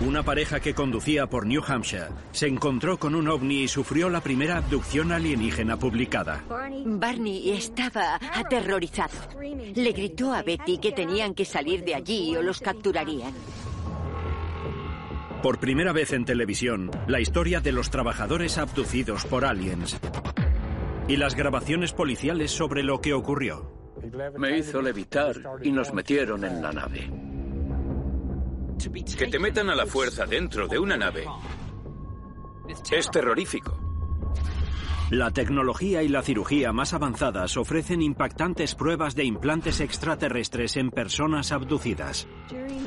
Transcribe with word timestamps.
Una 0.00 0.22
pareja 0.22 0.60
que 0.60 0.74
conducía 0.74 1.26
por 1.26 1.44
New 1.44 1.60
Hampshire 1.66 2.06
se 2.30 2.46
encontró 2.46 2.98
con 2.98 3.16
un 3.16 3.26
ovni 3.26 3.62
y 3.62 3.68
sufrió 3.68 4.08
la 4.08 4.20
primera 4.20 4.58
abducción 4.58 5.10
alienígena 5.10 5.76
publicada. 5.76 6.44
Barney 6.84 7.50
estaba 7.50 8.20
aterrorizado. 8.32 9.18
Le 9.74 9.92
gritó 9.92 10.32
a 10.32 10.42
Betty 10.42 10.78
que 10.78 10.92
tenían 10.92 11.34
que 11.34 11.44
salir 11.44 11.82
de 11.84 11.96
allí 11.96 12.36
o 12.36 12.42
los 12.42 12.60
capturarían. 12.60 13.32
Por 15.42 15.58
primera 15.58 15.92
vez 15.92 16.12
en 16.12 16.24
televisión, 16.24 16.92
la 17.08 17.20
historia 17.20 17.60
de 17.60 17.72
los 17.72 17.90
trabajadores 17.90 18.56
abducidos 18.56 19.24
por 19.24 19.44
aliens 19.44 19.98
y 21.08 21.16
las 21.16 21.34
grabaciones 21.34 21.92
policiales 21.92 22.52
sobre 22.52 22.84
lo 22.84 23.00
que 23.00 23.14
ocurrió. 23.14 23.72
Me 24.38 24.58
hizo 24.58 24.80
levitar 24.80 25.34
y 25.62 25.72
nos 25.72 25.92
metieron 25.92 26.44
en 26.44 26.62
la 26.62 26.70
nave. 26.70 27.27
Que 29.16 29.26
te 29.26 29.38
metan 29.38 29.70
a 29.70 29.74
la 29.74 29.86
fuerza 29.86 30.24
dentro 30.26 30.68
de 30.68 30.78
una 30.78 30.96
nave 30.96 31.26
es 32.92 33.10
terrorífico. 33.10 33.76
La 35.10 35.30
tecnología 35.30 36.02
y 36.02 36.08
la 36.08 36.20
cirugía 36.20 36.70
más 36.72 36.92
avanzadas 36.92 37.56
ofrecen 37.56 38.02
impactantes 38.02 38.74
pruebas 38.74 39.14
de 39.14 39.24
implantes 39.24 39.80
extraterrestres 39.80 40.76
en 40.76 40.90
personas 40.90 41.50
abducidas. 41.50 42.28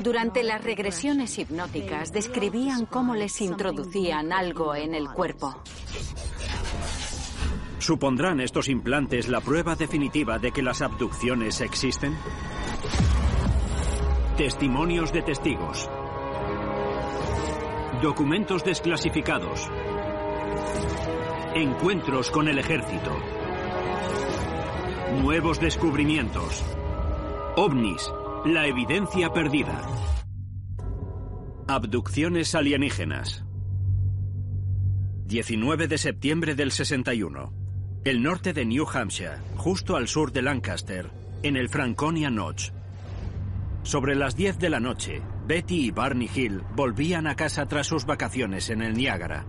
Durante 0.04 0.44
las 0.44 0.62
regresiones 0.62 1.36
hipnóticas 1.38 2.12
describían 2.12 2.86
cómo 2.86 3.16
les 3.16 3.40
introducían 3.40 4.32
algo 4.32 4.74
en 4.76 4.94
el 4.94 5.08
cuerpo. 5.08 5.62
¿Supondrán 7.78 8.40
estos 8.40 8.68
implantes 8.68 9.28
la 9.28 9.40
prueba 9.40 9.74
definitiva 9.74 10.38
de 10.38 10.52
que 10.52 10.62
las 10.62 10.80
abducciones 10.80 11.60
existen? 11.60 12.16
Testimonios 14.36 15.12
de 15.12 15.20
testigos. 15.20 15.90
Documentos 18.00 18.64
desclasificados. 18.64 19.68
Encuentros 21.54 22.30
con 22.30 22.48
el 22.48 22.58
ejército. 22.58 23.14
Nuevos 25.20 25.60
descubrimientos. 25.60 26.64
OVNIs. 27.56 28.10
La 28.46 28.66
evidencia 28.66 29.30
perdida. 29.34 29.82
Abducciones 31.68 32.54
alienígenas. 32.54 33.44
19 35.26 35.88
de 35.88 35.98
septiembre 35.98 36.54
del 36.54 36.72
61. 36.72 37.52
El 38.06 38.22
norte 38.22 38.54
de 38.54 38.64
New 38.64 38.86
Hampshire, 38.88 39.36
justo 39.56 39.94
al 39.94 40.08
sur 40.08 40.32
de 40.32 40.40
Lancaster, 40.40 41.10
en 41.42 41.58
el 41.58 41.68
Franconia 41.68 42.30
Notch. 42.30 42.72
Sobre 43.82 44.14
las 44.14 44.36
10 44.36 44.58
de 44.58 44.70
la 44.70 44.78
noche, 44.78 45.22
Betty 45.44 45.86
y 45.86 45.90
Barney 45.90 46.30
Hill 46.32 46.62
volvían 46.76 47.26
a 47.26 47.34
casa 47.34 47.66
tras 47.66 47.88
sus 47.88 48.06
vacaciones 48.06 48.70
en 48.70 48.80
el 48.80 48.94
Niágara. 48.94 49.44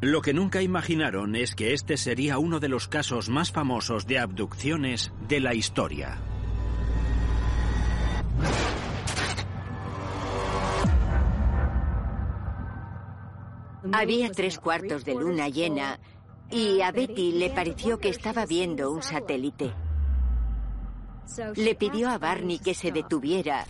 Lo 0.00 0.22
que 0.22 0.32
nunca 0.32 0.62
imaginaron 0.62 1.36
es 1.36 1.54
que 1.54 1.74
este 1.74 1.98
sería 1.98 2.38
uno 2.38 2.60
de 2.60 2.68
los 2.68 2.88
casos 2.88 3.28
más 3.28 3.52
famosos 3.52 4.06
de 4.06 4.18
abducciones 4.18 5.12
de 5.28 5.40
la 5.40 5.54
historia. 5.54 6.18
Había 13.92 14.30
tres 14.32 14.58
cuartos 14.58 15.04
de 15.04 15.14
luna 15.14 15.48
llena 15.50 16.00
y 16.50 16.80
a 16.80 16.90
Betty 16.90 17.32
le 17.32 17.50
pareció 17.50 17.98
que 17.98 18.08
estaba 18.08 18.46
viendo 18.46 18.90
un 18.90 19.02
satélite. 19.02 19.83
Le 21.56 21.74
pidió 21.74 22.08
a 22.10 22.18
Barney 22.18 22.58
que 22.58 22.74
se 22.74 22.92
detuviera 22.92 23.66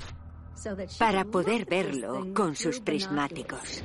para 0.99 1.25
poder 1.25 1.67
verlo 1.67 2.33
con 2.35 2.57
sus 2.57 2.81
prismáticos. 2.81 3.83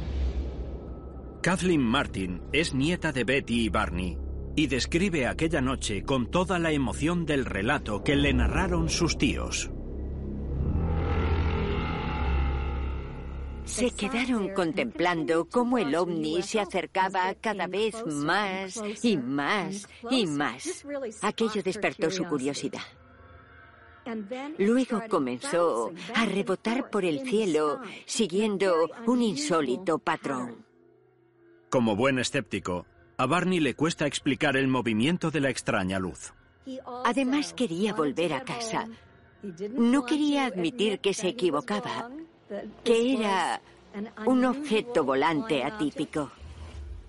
Kathleen 1.42 1.82
Martin 1.82 2.42
es 2.52 2.74
nieta 2.74 3.12
de 3.12 3.24
Betty 3.24 3.66
y 3.66 3.70
Barney 3.70 4.18
y 4.56 4.68
describe 4.68 5.26
aquella 5.26 5.62
noche 5.62 6.04
con 6.04 6.30
toda 6.30 6.60
la 6.60 6.72
emoción 6.72 7.26
del 7.26 7.46
relato 7.46 8.04
que 8.04 8.16
le 8.16 8.34
narraron 8.34 8.90
sus 8.90 9.18
tíos. 9.18 9.72
Se 13.64 13.92
quedaron 13.92 14.50
contemplando 14.50 15.48
cómo 15.48 15.78
el 15.78 15.96
ovni 15.96 16.42
se 16.42 16.60
acercaba 16.60 17.36
cada 17.36 17.68
vez 17.68 17.96
más 18.06 18.82
y 19.04 19.16
más 19.16 19.88
y 20.10 20.26
más. 20.26 20.86
Aquello 21.22 21.62
despertó 21.64 22.10
su 22.10 22.26
curiosidad. 22.26 22.82
Luego 24.58 25.02
comenzó 25.10 25.92
a 26.16 26.26
rebotar 26.26 26.90
por 26.90 27.06
el 27.06 27.28
cielo 27.28 27.82
siguiendo 28.06 28.90
un 29.06 29.22
insólito 29.22 30.00
patrón. 30.00 30.66
Como 31.70 31.96
buen 31.96 32.20
escéptico, 32.20 32.86
a 33.18 33.26
Barney 33.26 33.60
le 33.60 33.76
cuesta 33.76 34.08
explicar 34.08 34.58
el 34.58 34.68
movimiento 34.68 35.30
de 35.30 35.42
la 35.42 35.50
extraña 35.50 36.00
luz. 36.00 36.34
Además 37.06 37.54
quería 37.54 37.94
volver 37.94 38.34
a 38.34 38.44
casa. 38.44 38.88
No 39.72 40.06
quería 40.06 40.46
admitir 40.46 41.00
que 41.00 41.14
se 41.14 41.30
equivocaba, 41.30 42.10
que 42.84 43.14
era 43.14 43.62
un 44.26 44.46
objeto 44.46 45.04
volante 45.04 45.64
atípico. 45.64 46.32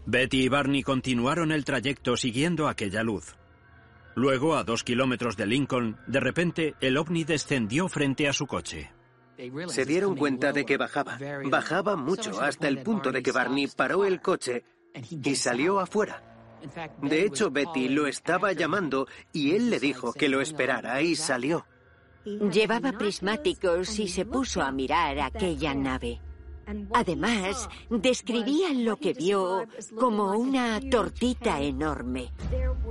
Betty 0.06 0.44
y 0.44 0.48
Barney 0.48 0.82
continuaron 0.82 1.52
el 1.52 1.64
trayecto 1.64 2.16
siguiendo 2.16 2.68
aquella 2.68 3.02
luz. 3.02 3.36
Luego, 4.14 4.56
a 4.56 4.64
dos 4.64 4.84
kilómetros 4.84 5.36
de 5.36 5.46
Lincoln, 5.46 5.96
de 6.06 6.20
repente 6.20 6.74
el 6.80 6.96
ovni 6.96 7.24
descendió 7.24 7.88
frente 7.88 8.28
a 8.28 8.32
su 8.32 8.46
coche. 8.46 8.90
Se 9.68 9.84
dieron 9.84 10.16
cuenta 10.16 10.52
de 10.52 10.66
que 10.66 10.76
bajaba. 10.76 11.18
Bajaba 11.44 11.96
mucho 11.96 12.40
hasta 12.40 12.68
el 12.68 12.82
punto 12.82 13.10
de 13.10 13.22
que 13.22 13.32
Barney 13.32 13.68
paró 13.68 14.04
el 14.04 14.20
coche 14.20 14.64
y 15.10 15.34
salió 15.34 15.80
afuera. 15.80 16.22
De 17.00 17.24
hecho, 17.24 17.50
Betty 17.50 17.88
lo 17.88 18.06
estaba 18.06 18.52
llamando 18.52 19.06
y 19.32 19.52
él 19.52 19.70
le 19.70 19.80
dijo 19.80 20.12
que 20.12 20.28
lo 20.28 20.40
esperara 20.40 21.00
y 21.00 21.16
salió. 21.16 21.66
Llevaba 22.24 22.92
prismáticos 22.92 23.98
y 23.98 24.08
se 24.08 24.26
puso 24.26 24.60
a 24.60 24.70
mirar 24.70 25.18
aquella 25.20 25.74
nave. 25.74 26.20
Además, 26.94 27.68
describía 27.90 28.72
lo 28.72 28.96
que 28.96 29.12
vio 29.12 29.66
como 29.98 30.32
una 30.32 30.80
tortita 30.90 31.60
enorme. 31.60 32.32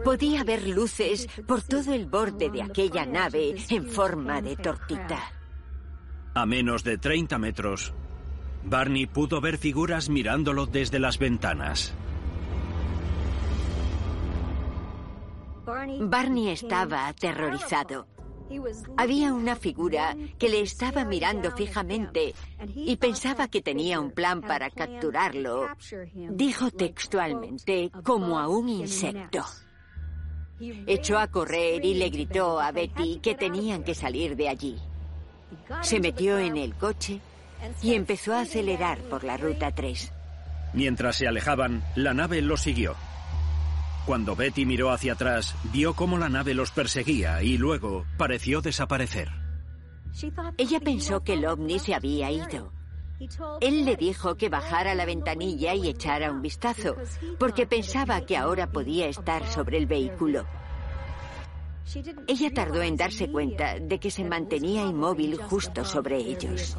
Podía 0.03 0.43
ver 0.43 0.67
luces 0.67 1.27
por 1.47 1.61
todo 1.61 1.93
el 1.93 2.05
borde 2.05 2.49
de 2.49 2.63
aquella 2.63 3.05
nave 3.05 3.55
en 3.69 3.87
forma 3.87 4.41
de 4.41 4.55
tortita. 4.55 5.19
A 6.33 6.45
menos 6.45 6.83
de 6.83 6.97
30 6.97 7.37
metros, 7.37 7.93
Barney 8.63 9.07
pudo 9.07 9.41
ver 9.41 9.57
figuras 9.57 10.09
mirándolo 10.09 10.65
desde 10.65 10.99
las 10.99 11.17
ventanas. 11.17 11.93
Barney 15.99 16.49
estaba 16.49 17.07
aterrorizado. 17.07 18.07
Había 18.97 19.33
una 19.33 19.55
figura 19.55 20.15
que 20.37 20.49
le 20.49 20.61
estaba 20.61 21.05
mirando 21.05 21.51
fijamente 21.51 22.33
y 22.75 22.95
pensaba 22.97 23.47
que 23.47 23.61
tenía 23.61 23.99
un 23.99 24.11
plan 24.11 24.41
para 24.41 24.69
capturarlo. 24.69 25.67
Dijo 26.13 26.71
textualmente, 26.71 27.91
como 28.03 28.39
a 28.39 28.47
un 28.47 28.69
insecto. 28.69 29.45
Echó 30.59 31.17
a 31.17 31.27
correr 31.27 31.85
y 31.85 31.93
le 31.93 32.09
gritó 32.09 32.59
a 32.59 32.71
Betty 32.71 33.19
que 33.21 33.35
tenían 33.35 33.83
que 33.83 33.95
salir 33.95 34.35
de 34.35 34.49
allí. 34.49 34.77
Se 35.81 35.99
metió 35.99 36.37
en 36.37 36.57
el 36.57 36.75
coche 36.75 37.21
y 37.81 37.93
empezó 37.93 38.33
a 38.33 38.41
acelerar 38.41 38.99
por 39.03 39.23
la 39.23 39.37
ruta 39.37 39.71
3. 39.73 40.11
Mientras 40.73 41.15
se 41.15 41.27
alejaban, 41.27 41.83
la 41.95 42.13
nave 42.13 42.41
los 42.41 42.61
siguió. 42.61 42.95
Cuando 44.05 44.35
Betty 44.35 44.65
miró 44.65 44.91
hacia 44.91 45.13
atrás, 45.13 45.55
vio 45.71 45.93
cómo 45.93 46.17
la 46.17 46.29
nave 46.29 46.53
los 46.53 46.71
perseguía 46.71 47.43
y 47.43 47.57
luego 47.57 48.05
pareció 48.17 48.61
desaparecer. 48.61 49.29
Ella 50.57 50.79
pensó 50.79 51.23
que 51.23 51.33
el 51.33 51.45
ovni 51.45 51.79
se 51.79 51.93
había 51.93 52.31
ido. 52.31 52.71
Él 53.59 53.85
le 53.85 53.95
dijo 53.95 54.35
que 54.35 54.49
bajara 54.49 54.95
la 54.95 55.05
ventanilla 55.05 55.73
y 55.75 55.89
echara 55.89 56.31
un 56.31 56.41
vistazo, 56.41 56.95
porque 57.37 57.67
pensaba 57.67 58.25
que 58.25 58.37
ahora 58.37 58.71
podía 58.71 59.07
estar 59.07 59.45
sobre 59.47 59.77
el 59.77 59.87
vehículo. 59.87 60.45
Ella 62.27 62.51
tardó 62.53 62.81
en 62.81 62.95
darse 62.95 63.29
cuenta 63.29 63.79
de 63.79 63.99
que 63.99 64.11
se 64.11 64.23
mantenía 64.23 64.85
inmóvil 64.85 65.37
justo 65.37 65.83
sobre 65.83 66.17
ellos. 66.17 66.77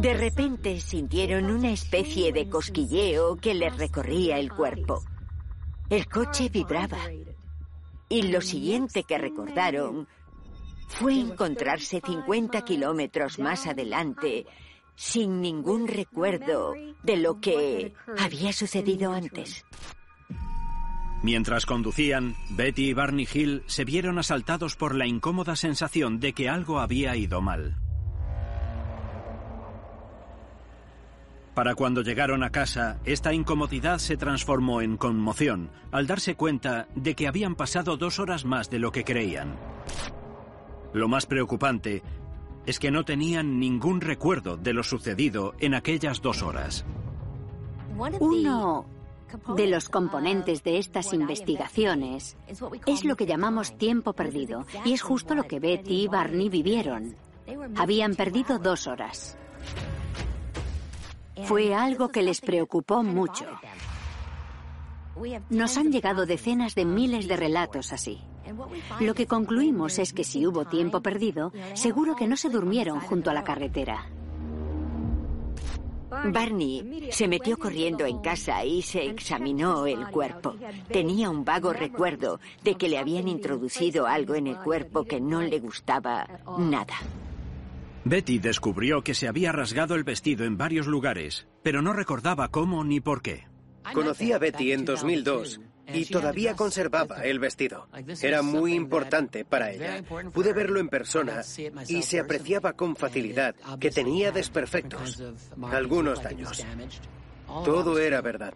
De 0.00 0.14
repente 0.14 0.80
sintieron 0.80 1.50
una 1.50 1.70
especie 1.70 2.32
de 2.32 2.48
cosquilleo 2.48 3.36
que 3.36 3.54
les 3.54 3.76
recorría 3.76 4.38
el 4.38 4.52
cuerpo. 4.52 5.02
El 5.90 6.08
coche 6.08 6.48
vibraba. 6.48 6.98
Y 8.08 8.22
lo 8.22 8.40
siguiente 8.40 9.04
que 9.04 9.18
recordaron 9.18 10.08
fue 10.88 11.18
encontrarse 11.18 12.00
50 12.04 12.62
kilómetros 12.62 13.38
más 13.38 13.66
adelante 13.66 14.46
sin 14.94 15.40
ningún 15.40 15.88
recuerdo 15.88 16.74
de 17.02 17.16
lo 17.16 17.40
que 17.40 17.94
había 18.18 18.52
sucedido 18.52 19.12
antes. 19.12 19.64
Mientras 21.22 21.66
conducían, 21.66 22.34
Betty 22.50 22.90
y 22.90 22.94
Barney 22.94 23.28
Hill 23.32 23.62
se 23.66 23.84
vieron 23.84 24.18
asaltados 24.18 24.76
por 24.76 24.94
la 24.94 25.06
incómoda 25.06 25.54
sensación 25.54 26.18
de 26.18 26.32
que 26.32 26.48
algo 26.48 26.80
había 26.80 27.16
ido 27.16 27.40
mal. 27.40 27.81
Para 31.54 31.74
cuando 31.74 32.00
llegaron 32.00 32.42
a 32.42 32.50
casa, 32.50 32.98
esta 33.04 33.34
incomodidad 33.34 33.98
se 33.98 34.16
transformó 34.16 34.80
en 34.80 34.96
conmoción 34.96 35.70
al 35.90 36.06
darse 36.06 36.34
cuenta 36.34 36.88
de 36.94 37.14
que 37.14 37.28
habían 37.28 37.56
pasado 37.56 37.98
dos 37.98 38.18
horas 38.18 38.46
más 38.46 38.70
de 38.70 38.78
lo 38.78 38.90
que 38.90 39.04
creían. 39.04 39.56
Lo 40.94 41.08
más 41.08 41.26
preocupante 41.26 42.02
es 42.64 42.78
que 42.78 42.90
no 42.90 43.04
tenían 43.04 43.58
ningún 43.58 44.00
recuerdo 44.00 44.56
de 44.56 44.72
lo 44.72 44.82
sucedido 44.82 45.54
en 45.58 45.74
aquellas 45.74 46.22
dos 46.22 46.42
horas. 46.42 46.86
Uno 48.20 48.86
de 49.54 49.66
los 49.66 49.90
componentes 49.90 50.62
de 50.62 50.78
estas 50.78 51.12
investigaciones 51.12 52.36
es 52.86 53.04
lo 53.04 53.16
que 53.16 53.26
llamamos 53.26 53.76
tiempo 53.76 54.14
perdido, 54.14 54.64
y 54.86 54.92
es 54.92 55.02
justo 55.02 55.34
lo 55.34 55.44
que 55.44 55.60
Betty 55.60 56.04
y 56.04 56.08
Barney 56.08 56.48
vivieron. 56.48 57.14
Habían 57.76 58.14
perdido 58.14 58.58
dos 58.58 58.86
horas. 58.86 59.36
Fue 61.44 61.74
algo 61.74 62.08
que 62.10 62.22
les 62.22 62.40
preocupó 62.40 63.02
mucho. 63.02 63.46
Nos 65.50 65.76
han 65.76 65.92
llegado 65.92 66.26
decenas 66.26 66.74
de 66.74 66.84
miles 66.84 67.28
de 67.28 67.36
relatos 67.36 67.92
así. 67.92 68.20
Lo 69.00 69.14
que 69.14 69.26
concluimos 69.26 69.98
es 69.98 70.12
que 70.12 70.24
si 70.24 70.46
hubo 70.46 70.64
tiempo 70.64 71.00
perdido, 71.00 71.52
seguro 71.74 72.16
que 72.16 72.26
no 72.26 72.36
se 72.36 72.50
durmieron 72.50 73.00
junto 73.00 73.30
a 73.30 73.34
la 73.34 73.44
carretera. 73.44 74.06
Barney 76.10 77.08
se 77.10 77.26
metió 77.26 77.58
corriendo 77.58 78.04
en 78.04 78.18
casa 78.18 78.64
y 78.64 78.82
se 78.82 79.06
examinó 79.06 79.86
el 79.86 80.08
cuerpo. 80.08 80.54
Tenía 80.88 81.30
un 81.30 81.44
vago 81.44 81.72
recuerdo 81.72 82.38
de 82.62 82.74
que 82.74 82.88
le 82.88 82.98
habían 82.98 83.28
introducido 83.28 84.06
algo 84.06 84.34
en 84.34 84.46
el 84.46 84.58
cuerpo 84.58 85.04
que 85.04 85.20
no 85.20 85.40
le 85.40 85.58
gustaba 85.58 86.28
nada. 86.58 86.94
Betty 88.04 88.38
descubrió 88.38 89.02
que 89.02 89.14
se 89.14 89.28
había 89.28 89.52
rasgado 89.52 89.94
el 89.94 90.02
vestido 90.02 90.44
en 90.44 90.56
varios 90.56 90.86
lugares, 90.86 91.46
pero 91.62 91.82
no 91.82 91.92
recordaba 91.92 92.48
cómo 92.48 92.82
ni 92.84 93.00
por 93.00 93.22
qué. 93.22 93.46
Conocí 93.92 94.32
a 94.32 94.38
Betty 94.38 94.72
en 94.72 94.84
2002 94.84 95.60
y 95.92 96.06
todavía 96.06 96.54
conservaba 96.56 97.22
el 97.24 97.38
vestido. 97.38 97.88
Era 98.20 98.42
muy 98.42 98.74
importante 98.74 99.44
para 99.44 99.70
ella. 99.70 100.02
Pude 100.32 100.52
verlo 100.52 100.80
en 100.80 100.88
persona 100.88 101.42
y 101.88 102.02
se 102.02 102.20
apreciaba 102.20 102.72
con 102.72 102.96
facilidad 102.96 103.54
que 103.78 103.90
tenía 103.90 104.32
desperfectos, 104.32 105.22
algunos 105.70 106.22
daños. 106.22 106.64
Todo 107.64 107.98
era 107.98 108.20
verdad. 108.20 108.54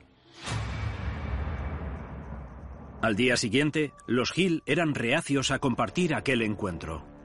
Al 3.03 3.15
día 3.15 3.37
siguiente, 3.37 3.93
los 4.07 4.37
Hill 4.37 4.63
eran 4.67 4.95
reacios 4.95 5.51
a 5.51 5.59
compartir 5.59 6.15
aquel 6.15 6.43
encuentro. 6.43 7.16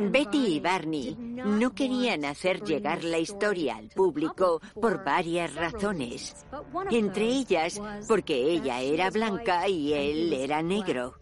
Betty 0.00 0.56
y 0.56 0.60
Barney 0.60 1.16
no 1.16 1.74
querían 1.74 2.24
hacer 2.24 2.62
llegar 2.62 3.04
la 3.04 3.18
historia 3.18 3.76
al 3.76 3.88
público 3.88 4.60
por 4.80 5.04
varias 5.04 5.54
razones, 5.54 6.44
entre 6.90 7.24
ellas 7.24 7.80
porque 8.08 8.52
ella 8.52 8.80
era 8.80 9.10
blanca 9.10 9.68
y 9.68 9.92
él 9.92 10.32
era 10.32 10.62
negro. 10.62 11.14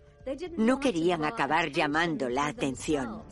No 0.56 0.78
querían 0.78 1.24
acabar 1.24 1.70
llamando 1.70 2.28
la 2.28 2.46
atención. 2.46 3.22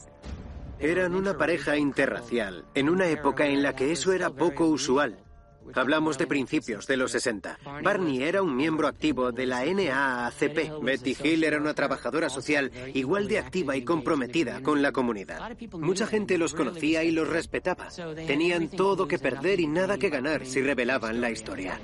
Eran 0.79 1.15
una 1.15 1.37
pareja 1.37 1.77
interracial, 1.77 2.67
en 2.75 2.89
una 2.89 3.07
época 3.07 3.47
en 3.47 3.63
la 3.63 3.75
que 3.75 3.93
eso 3.93 4.13
era 4.13 4.31
poco 4.31 4.67
usual. 4.67 5.26
Hablamos 5.75 6.19
de 6.19 6.27
principios 6.27 6.87
de 6.87 6.97
los 6.97 7.13
60. 7.13 7.59
Barney 7.83 8.23
era 8.23 8.43
un 8.43 8.57
miembro 8.57 8.89
activo 8.89 9.33
de 9.33 9.47
la 9.47 9.65
NAACP. 9.65 10.83
Betty 10.83 11.17
Hill 11.23 11.45
era 11.45 11.59
una 11.59 11.75
trabajadora 11.75 12.29
social 12.29 12.71
igual 12.95 13.29
de 13.29 13.39
activa 13.39 13.77
y 13.77 13.85
comprometida 13.85 14.63
con 14.63 14.83
la 14.83 14.93
comunidad. 14.93 15.57
Mucha 15.73 16.07
gente 16.07 16.39
los 16.39 16.55
conocía 16.55 17.05
y 17.05 17.11
los 17.11 17.29
respetaba. 17.29 17.89
Tenían 18.27 18.69
todo 18.69 19.09
que 19.09 19.19
perder 19.19 19.61
y 19.61 19.67
nada 19.67 19.99
que 19.99 20.11
ganar 20.11 20.47
si 20.47 20.63
revelaban 20.63 21.21
la 21.21 21.31
historia. 21.31 21.79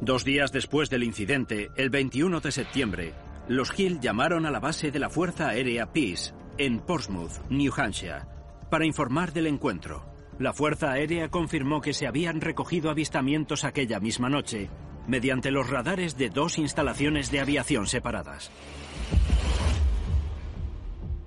Dos 0.00 0.24
días 0.24 0.52
después 0.52 0.90
del 0.90 1.02
incidente, 1.02 1.70
el 1.76 1.90
21 1.90 2.40
de 2.40 2.52
septiembre, 2.52 3.14
los 3.48 3.76
Hill 3.78 3.98
llamaron 4.00 4.46
a 4.46 4.50
la 4.50 4.60
base 4.60 4.90
de 4.90 4.98
la 4.98 5.10
Fuerza 5.10 5.48
Aérea 5.48 5.92
Peace, 5.92 6.32
en 6.56 6.80
Portsmouth, 6.80 7.32
New 7.50 7.72
Hampshire, 7.76 8.22
para 8.70 8.86
informar 8.86 9.32
del 9.32 9.48
encuentro. 9.48 10.07
La 10.38 10.52
Fuerza 10.52 10.92
Aérea 10.92 11.30
confirmó 11.30 11.80
que 11.80 11.92
se 11.92 12.06
habían 12.06 12.40
recogido 12.40 12.90
avistamientos 12.90 13.64
aquella 13.64 13.98
misma 13.98 14.28
noche 14.28 14.70
mediante 15.08 15.50
los 15.50 15.68
radares 15.68 16.16
de 16.16 16.28
dos 16.28 16.58
instalaciones 16.58 17.30
de 17.30 17.40
aviación 17.40 17.86
separadas. 17.86 18.50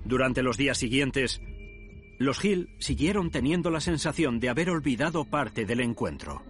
Durante 0.04 0.42
los 0.42 0.56
días 0.56 0.78
siguientes, 0.78 1.42
los 2.18 2.42
Hill 2.44 2.70
siguieron 2.78 3.30
teniendo 3.30 3.70
la 3.70 3.80
sensación 3.80 4.38
de 4.40 4.48
haber 4.48 4.70
olvidado 4.70 5.24
parte 5.24 5.66
del 5.66 5.80
encuentro. 5.80 6.42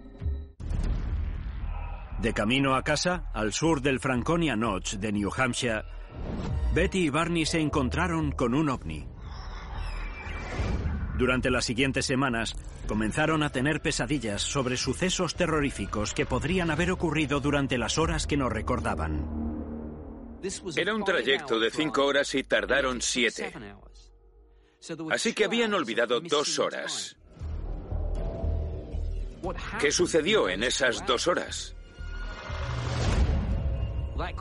De 2.21 2.33
camino 2.33 2.75
a 2.75 2.83
casa, 2.83 3.29
al 3.33 3.51
sur 3.51 3.81
del 3.81 3.99
Franconia 3.99 4.55
Notch 4.55 4.93
de 4.93 5.11
New 5.11 5.31
Hampshire, 5.35 5.83
Betty 6.73 7.05
y 7.05 7.09
Barney 7.09 7.45
se 7.45 7.59
encontraron 7.59 8.31
con 8.31 8.53
un 8.53 8.69
ovni. 8.69 9.12
Durante 11.23 11.49
las 11.49 11.63
siguientes 11.63 12.05
semanas, 12.05 12.53
comenzaron 12.85 13.43
a 13.43 13.49
tener 13.49 13.79
pesadillas 13.79 14.41
sobre 14.41 14.75
sucesos 14.75 15.35
terroríficos 15.35 16.13
que 16.13 16.25
podrían 16.25 16.69
haber 16.69 16.91
ocurrido 16.91 17.39
durante 17.39 17.77
las 17.77 17.97
horas 17.97 18.27
que 18.27 18.35
no 18.35 18.49
recordaban. 18.49 19.25
Era 20.75 20.93
un 20.93 21.05
trayecto 21.05 21.61
de 21.61 21.71
cinco 21.71 22.05
horas 22.05 22.35
y 22.35 22.43
tardaron 22.43 23.01
siete. 23.01 23.53
Así 25.11 25.31
que 25.31 25.45
habían 25.45 25.73
olvidado 25.73 26.19
dos 26.19 26.59
horas. 26.59 27.15
¿Qué 29.79 29.93
sucedió 29.93 30.49
en 30.49 30.63
esas 30.63 31.05
dos 31.05 31.29
horas? 31.29 31.73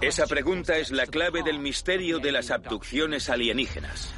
Esa 0.00 0.26
pregunta 0.26 0.78
es 0.78 0.90
la 0.90 1.06
clave 1.06 1.44
del 1.44 1.60
misterio 1.60 2.18
de 2.18 2.32
las 2.32 2.50
abducciones 2.50 3.30
alienígenas. 3.30 4.12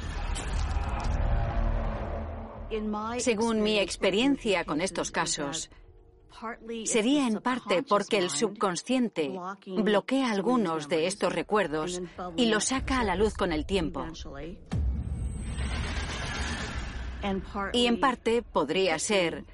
Según 3.19 3.61
mi 3.61 3.79
experiencia 3.79 4.65
con 4.65 4.81
estos 4.81 5.11
casos, 5.11 5.69
sería 6.85 7.27
en 7.27 7.39
parte 7.41 7.83
porque 7.83 8.17
el 8.17 8.29
subconsciente 8.29 9.39
bloquea 9.65 10.31
algunos 10.31 10.89
de 10.89 11.07
estos 11.07 11.33
recuerdos 11.33 12.01
y 12.35 12.47
los 12.47 12.65
saca 12.65 12.99
a 12.99 13.03
la 13.03 13.15
luz 13.15 13.33
con 13.35 13.51
el 13.51 13.65
tiempo. 13.65 14.05
Y 17.73 17.87
en 17.87 17.99
parte 17.99 18.43
podría 18.43 18.99
ser 18.99 19.45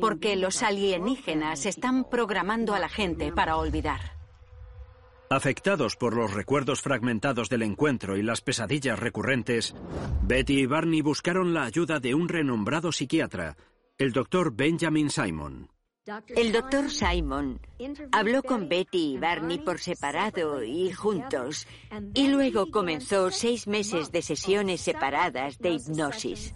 porque 0.00 0.36
los 0.36 0.62
alienígenas 0.62 1.64
están 1.66 2.04
programando 2.04 2.74
a 2.74 2.78
la 2.78 2.88
gente 2.88 3.32
para 3.32 3.56
olvidar. 3.56 4.13
Afectados 5.34 5.96
por 5.96 6.14
los 6.14 6.32
recuerdos 6.32 6.80
fragmentados 6.80 7.48
del 7.48 7.62
encuentro 7.62 8.16
y 8.16 8.22
las 8.22 8.40
pesadillas 8.40 9.00
recurrentes, 9.00 9.74
Betty 10.22 10.60
y 10.60 10.66
Barney 10.66 11.02
buscaron 11.02 11.52
la 11.52 11.64
ayuda 11.64 11.98
de 11.98 12.14
un 12.14 12.28
renombrado 12.28 12.92
psiquiatra, 12.92 13.56
el 13.98 14.12
doctor 14.12 14.54
Benjamin 14.54 15.10
Simon. 15.10 15.72
El 16.28 16.52
doctor 16.52 16.88
Simon 16.88 17.60
habló 18.12 18.44
con 18.44 18.68
Betty 18.68 19.14
y 19.14 19.18
Barney 19.18 19.58
por 19.58 19.80
separado 19.80 20.62
y 20.62 20.92
juntos, 20.92 21.66
y 22.14 22.28
luego 22.28 22.70
comenzó 22.70 23.32
seis 23.32 23.66
meses 23.66 24.12
de 24.12 24.22
sesiones 24.22 24.82
separadas 24.82 25.58
de 25.58 25.70
hipnosis. 25.70 26.54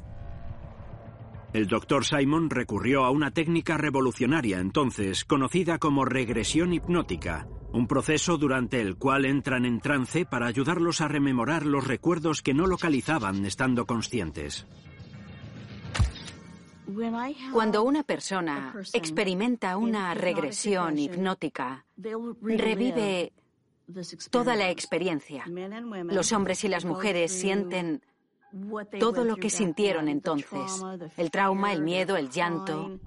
El 1.53 1.67
doctor 1.67 2.05
Simon 2.05 2.51
recurrió 2.51 3.05
a 3.05 3.11
una 3.11 3.31
técnica 3.31 3.79
revolucionaria 3.79 4.59
entonces 4.59 5.25
conocida 5.25 5.79
como 5.79 6.05
regresión 6.05 6.75
hipnótica, 6.75 7.49
un 7.73 7.87
proceso 7.87 8.37
durante 8.37 8.83
el 8.83 8.97
cual 8.97 9.25
entran 9.25 9.65
en 9.65 9.81
trance 9.81 10.27
para 10.27 10.47
ayudarlos 10.47 11.01
a 11.01 11.09
rememorar 11.09 11.65
los 11.65 11.87
recuerdos 11.87 12.43
que 12.43 12.53
no 12.53 12.67
localizaban 12.67 13.47
estando 13.47 13.87
conscientes. 13.87 14.67
Cuando 17.53 17.83
una 17.83 18.03
persona 18.03 18.75
experimenta 18.93 19.77
una 19.79 20.15
regresión 20.15 20.99
hipnótica, 20.99 21.87
revive 21.97 23.33
toda 24.31 24.55
la 24.55 24.71
experiencia. 24.71 25.45
Los 26.05 26.33
hombres 26.33 26.65
y 26.65 26.69
las 26.69 26.85
mujeres 26.85 27.33
sienten 27.33 28.03
todo 28.99 29.25
lo 29.25 29.37
que 29.37 29.51
sintieron 29.51 30.09
entonces, 30.09 30.83
el 31.17 31.31
trauma, 31.31 31.73
el 31.73 31.83
miedo, 31.83 32.17
el 32.17 32.31
llanto. 32.31 32.99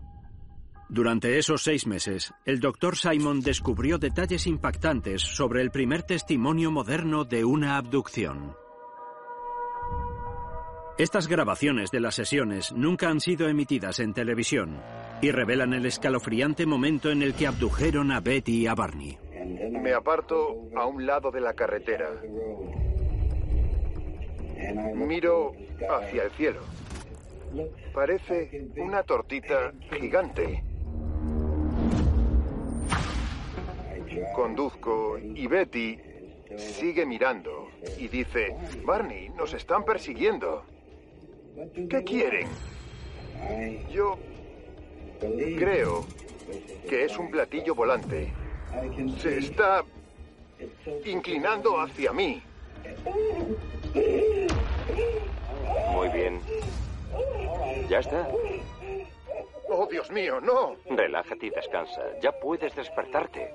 Durante 0.90 1.38
esos 1.38 1.64
seis 1.64 1.88
meses, 1.88 2.34
el 2.46 2.60
doctor 2.60 2.98
Simon 2.98 3.40
descubrió 3.40 3.98
detalles 3.98 4.46
impactantes 4.46 5.22
sobre 5.22 5.62
el 5.62 5.72
primer 5.72 6.04
testimonio 6.04 6.70
moderno 6.70 7.24
de 7.24 7.46
una 7.46 7.78
abducción. 7.78 8.56
Estas 10.98 11.28
grabaciones 11.28 11.90
de 11.92 12.02
las 12.02 12.16
sesiones 12.16 12.74
nunca 12.74 13.10
han 13.10 13.22
sido 13.22 13.48
emitidas 13.48 14.00
en 14.00 14.14
televisión 14.14 14.82
y 15.22 15.32
revelan 15.32 15.74
el 15.74 15.86
escalofriante 15.86 16.66
momento 16.66 17.10
en 17.10 17.22
el 17.22 17.34
que 17.34 17.48
abdujeron 17.48 18.12
a 18.12 18.20
Betty 18.20 18.64
y 18.64 18.68
a 18.68 18.76
Barney. 18.76 19.18
Me 19.82 19.94
aparto 19.94 20.68
a 20.76 20.86
un 20.86 21.06
lado 21.06 21.32
de 21.32 21.42
la 21.42 21.54
carretera. 21.54 22.10
Miro 24.96 25.54
hacia 25.90 26.24
el 26.24 26.32
cielo. 26.32 26.62
Parece 27.94 28.70
una 28.78 29.04
tortita 29.04 29.74
gigante. 29.92 30.64
Conduzco 34.36 35.18
y 35.18 35.48
Betty 35.48 36.00
sigue 36.58 37.06
mirando 37.06 37.70
y 37.98 38.08
dice, 38.08 38.56
Barney, 38.86 39.30
nos 39.30 39.54
están 39.54 39.84
persiguiendo. 39.84 40.64
¿Qué 41.90 42.04
quieren? 42.04 42.48
Yo 43.92 44.18
creo 45.20 46.06
que 46.90 47.06
es 47.06 47.18
un 47.18 47.32
platillo 47.32 47.76
volante. 47.76 48.32
Se 49.20 49.38
está 49.38 49.84
inclinando 51.06 51.80
hacia 51.80 52.14
mí. 52.14 52.42
Muy 55.94 56.10
bien. 56.10 56.40
¿Ya 57.90 58.00
está? 58.00 58.28
Oh, 59.70 59.88
Dios 59.90 60.12
mío, 60.12 60.40
no. 60.42 60.76
Relájate 60.90 61.48
y 61.48 61.50
descansa. 61.50 62.02
Ya 62.22 62.32
puedes 62.32 62.76
despertarte. 62.76 63.54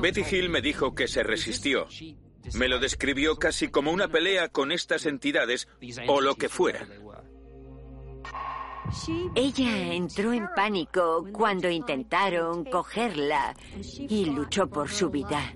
Betty 0.00 0.24
Hill 0.30 0.48
me 0.48 0.60
dijo 0.60 0.94
que 0.94 1.08
se 1.08 1.22
resistió. 1.22 1.86
Me 2.54 2.68
lo 2.68 2.78
describió 2.78 3.36
casi 3.36 3.68
como 3.68 3.90
una 3.90 4.08
pelea 4.08 4.48
con 4.48 4.72
estas 4.72 5.06
entidades 5.06 5.68
o 6.06 6.20
lo 6.20 6.36
que 6.36 6.48
fuera. 6.48 6.86
Ella 9.34 9.92
entró 9.92 10.32
en 10.32 10.48
pánico 10.54 11.26
cuando 11.32 11.68
intentaron 11.68 12.64
cogerla 12.64 13.54
y 13.98 14.26
luchó 14.26 14.68
por 14.68 14.88
su 14.88 15.10
vida. 15.10 15.54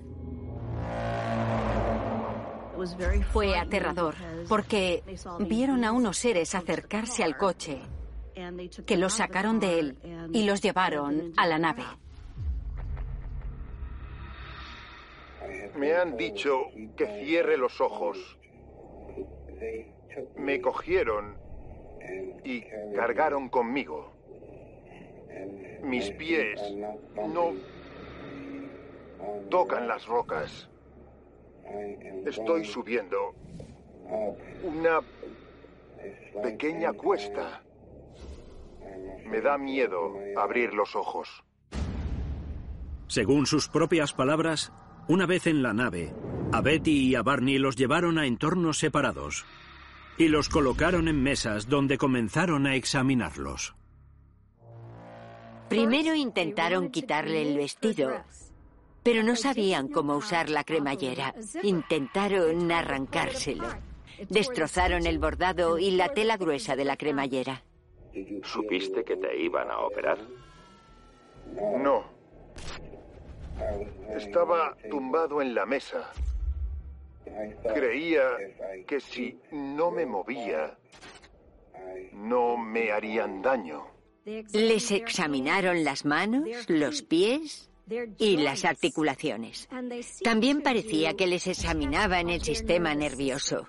Fue 3.31 3.57
aterrador 3.57 4.15
porque 4.49 5.03
vieron 5.39 5.83
a 5.83 5.91
unos 5.91 6.17
seres 6.17 6.55
acercarse 6.55 7.23
al 7.23 7.37
coche, 7.37 7.81
que 8.85 8.97
los 8.97 9.13
sacaron 9.13 9.59
de 9.59 9.79
él 9.79 10.29
y 10.33 10.43
los 10.43 10.61
llevaron 10.61 11.33
a 11.37 11.47
la 11.47 11.59
nave. 11.59 11.83
Me 15.75 15.93
han 15.93 16.17
dicho 16.17 16.65
que 16.97 17.23
cierre 17.23 17.57
los 17.57 17.79
ojos. 17.81 18.17
Me 20.35 20.59
cogieron 20.59 21.40
y 22.43 22.63
cargaron 22.95 23.49
conmigo. 23.49 24.13
Mis 25.83 26.09
pies 26.11 26.59
no 27.15 27.53
tocan 29.49 29.87
las 29.87 30.05
rocas. 30.05 30.69
Estoy 32.25 32.65
subiendo 32.65 33.33
una 34.63 34.99
pequeña 36.41 36.93
cuesta. 36.93 37.61
Me 39.25 39.41
da 39.41 39.57
miedo 39.57 40.13
abrir 40.35 40.73
los 40.73 40.95
ojos. 40.95 41.43
Según 43.07 43.45
sus 43.45 43.67
propias 43.67 44.13
palabras, 44.13 44.71
una 45.07 45.25
vez 45.25 45.47
en 45.47 45.63
la 45.63 45.73
nave, 45.73 46.13
a 46.51 46.61
Betty 46.61 47.09
y 47.09 47.15
a 47.15 47.23
Barney 47.23 47.57
los 47.57 47.75
llevaron 47.75 48.17
a 48.17 48.25
entornos 48.25 48.79
separados 48.79 49.45
y 50.21 50.27
los 50.27 50.49
colocaron 50.49 51.07
en 51.07 51.23
mesas 51.23 51.67
donde 51.67 51.97
comenzaron 51.97 52.67
a 52.67 52.75
examinarlos. 52.75 53.73
Primero 55.67 56.13
intentaron 56.13 56.91
quitarle 56.91 57.41
el 57.41 57.57
vestido, 57.57 58.23
pero 59.01 59.23
no 59.23 59.35
sabían 59.35 59.87
cómo 59.87 60.15
usar 60.15 60.51
la 60.51 60.63
cremallera. 60.63 61.33
Intentaron 61.63 62.71
arrancárselo. 62.71 63.65
Destrozaron 64.29 65.07
el 65.07 65.17
bordado 65.17 65.79
y 65.79 65.89
la 65.89 66.09
tela 66.09 66.37
gruesa 66.37 66.75
de 66.75 66.85
la 66.85 66.97
cremallera. 66.97 67.63
¿Supiste 68.43 69.03
que 69.03 69.17
te 69.17 69.41
iban 69.41 69.71
a 69.71 69.79
operar? 69.79 70.19
No. 71.79 72.03
Estaba 74.15 74.77
tumbado 74.87 75.41
en 75.41 75.55
la 75.55 75.65
mesa. 75.65 76.11
Creía 77.73 78.23
que 78.87 78.99
si 78.99 79.37
no 79.51 79.91
me 79.91 80.05
movía, 80.05 80.77
no 82.13 82.57
me 82.57 82.91
harían 82.91 83.41
daño. 83.41 83.85
Les 84.25 84.91
examinaron 84.91 85.83
las 85.83 86.05
manos, 86.05 86.47
los 86.67 87.01
pies 87.01 87.69
y 88.17 88.37
las 88.37 88.65
articulaciones. 88.65 89.67
También 90.23 90.61
parecía 90.61 91.15
que 91.15 91.27
les 91.27 91.47
examinaban 91.47 92.29
el 92.29 92.41
sistema 92.41 92.93
nervioso. 92.93 93.67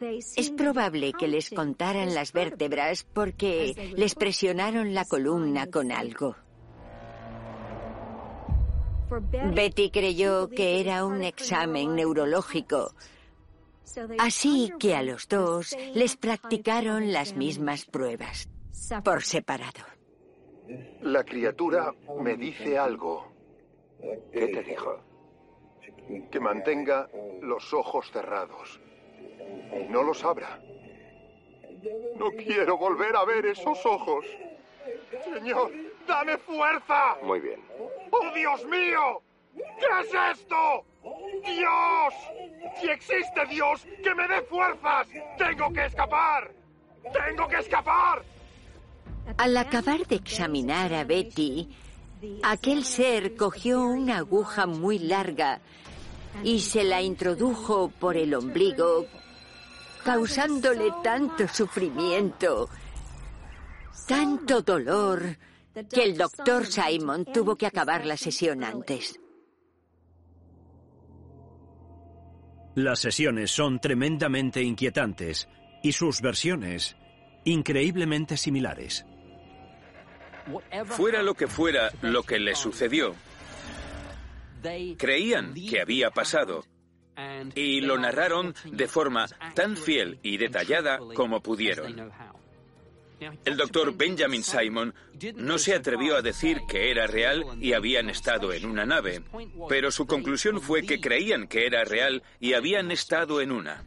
Es 0.00 0.50
probable 0.50 1.12
que 1.12 1.28
les 1.28 1.50
contaran 1.50 2.14
las 2.14 2.32
vértebras 2.32 3.04
porque 3.04 3.94
les 3.96 4.14
presionaron 4.14 4.94
la 4.94 5.04
columna 5.04 5.66
con 5.68 5.90
algo. 5.90 6.36
Betty 9.54 9.90
creyó 9.90 10.48
que 10.48 10.80
era 10.80 11.04
un 11.04 11.22
examen 11.22 11.94
neurológico, 11.94 12.92
así 14.18 14.72
que 14.78 14.94
a 14.94 15.02
los 15.02 15.28
dos 15.28 15.76
les 15.94 16.16
practicaron 16.16 17.12
las 17.12 17.34
mismas 17.34 17.84
pruebas, 17.84 18.48
por 19.04 19.22
separado. 19.22 19.84
La 21.02 21.24
criatura 21.24 21.94
me 22.20 22.36
dice 22.36 22.76
algo. 22.76 23.32
¿Qué 24.32 24.48
te 24.48 24.62
dijo? 24.62 25.00
Que 26.30 26.40
mantenga 26.40 27.08
los 27.40 27.72
ojos 27.72 28.10
cerrados. 28.12 28.80
No 29.88 30.02
los 30.02 30.24
abra. 30.24 30.60
No 32.16 32.30
quiero 32.32 32.76
volver 32.76 33.14
a 33.14 33.24
ver 33.24 33.46
esos 33.46 33.84
ojos. 33.86 34.24
Señor, 35.24 35.70
dame 36.06 36.36
fuerza. 36.38 37.16
Muy 37.22 37.40
bien. 37.40 37.60
¡Oh, 38.10 38.30
Dios 38.34 38.64
mío! 38.66 39.22
¿Qué 39.54 39.86
es 40.02 40.38
esto? 40.38 40.84
¡Dios! 41.44 42.14
Si 42.80 42.88
existe 42.88 43.46
Dios, 43.48 43.86
que 44.02 44.14
me 44.14 44.26
dé 44.28 44.42
fuerzas. 44.42 45.06
Tengo 45.38 45.72
que 45.72 45.86
escapar. 45.86 46.50
Tengo 47.12 47.48
que 47.48 47.58
escapar. 47.58 48.22
Al 49.38 49.56
acabar 49.56 50.06
de 50.06 50.16
examinar 50.16 50.94
a 50.94 51.04
Betty, 51.04 51.68
aquel 52.42 52.84
ser 52.84 53.36
cogió 53.36 53.82
una 53.82 54.18
aguja 54.18 54.66
muy 54.66 54.98
larga 54.98 55.60
y 56.42 56.60
se 56.60 56.84
la 56.84 57.02
introdujo 57.02 57.88
por 57.88 58.16
el 58.16 58.34
ombligo, 58.34 59.06
causándole 60.04 60.92
tanto 61.02 61.48
sufrimiento, 61.48 62.68
tanto 64.06 64.62
dolor, 64.62 65.36
que 65.84 66.02
el 66.02 66.16
doctor 66.16 66.66
Simon 66.66 67.24
tuvo 67.24 67.56
que 67.56 67.66
acabar 67.66 68.06
la 68.06 68.16
sesión 68.16 68.64
antes. 68.64 69.20
Las 72.74 72.98
sesiones 72.98 73.50
son 73.50 73.80
tremendamente 73.80 74.62
inquietantes 74.62 75.48
y 75.82 75.92
sus 75.92 76.20
versiones 76.20 76.96
increíblemente 77.44 78.36
similares. 78.36 79.06
Fuera 80.84 81.22
lo 81.22 81.34
que 81.34 81.46
fuera 81.46 81.90
lo 82.02 82.22
que 82.22 82.38
le 82.38 82.54
sucedió, 82.54 83.14
creían 84.96 85.54
que 85.54 85.80
había 85.80 86.10
pasado 86.10 86.64
y 87.54 87.80
lo 87.80 87.98
narraron 87.98 88.54
de 88.64 88.86
forma 88.88 89.26
tan 89.54 89.76
fiel 89.76 90.18
y 90.22 90.36
detallada 90.36 90.98
como 91.14 91.40
pudieron. 91.40 92.12
El 93.44 93.56
doctor 93.56 93.96
Benjamin 93.96 94.42
Simon 94.42 94.94
no 95.36 95.58
se 95.58 95.74
atrevió 95.74 96.16
a 96.16 96.22
decir 96.22 96.60
que 96.68 96.90
era 96.90 97.06
real 97.06 97.44
y 97.60 97.72
habían 97.72 98.10
estado 98.10 98.52
en 98.52 98.66
una 98.66 98.84
nave, 98.84 99.22
pero 99.68 99.90
su 99.90 100.06
conclusión 100.06 100.60
fue 100.60 100.82
que 100.82 101.00
creían 101.00 101.48
que 101.48 101.66
era 101.66 101.84
real 101.84 102.22
y 102.40 102.52
habían 102.52 102.90
estado 102.90 103.40
en 103.40 103.52
una. 103.52 103.84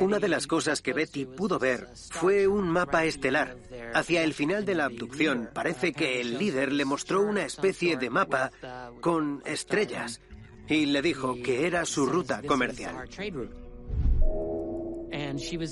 Una 0.00 0.18
de 0.18 0.28
las 0.28 0.46
cosas 0.46 0.82
que 0.82 0.92
Betty 0.92 1.24
pudo 1.24 1.58
ver 1.58 1.88
fue 2.10 2.46
un 2.46 2.68
mapa 2.68 3.04
estelar. 3.06 3.56
Hacia 3.94 4.22
el 4.22 4.34
final 4.34 4.66
de 4.66 4.74
la 4.74 4.84
abducción 4.84 5.48
parece 5.54 5.94
que 5.94 6.20
el 6.20 6.38
líder 6.38 6.72
le 6.72 6.84
mostró 6.84 7.22
una 7.22 7.44
especie 7.44 7.96
de 7.96 8.10
mapa 8.10 8.50
con 9.00 9.42
estrellas 9.46 10.20
y 10.68 10.86
le 10.86 11.00
dijo 11.00 11.36
que 11.42 11.66
era 11.66 11.86
su 11.86 12.04
ruta 12.04 12.42
comercial. 12.42 13.08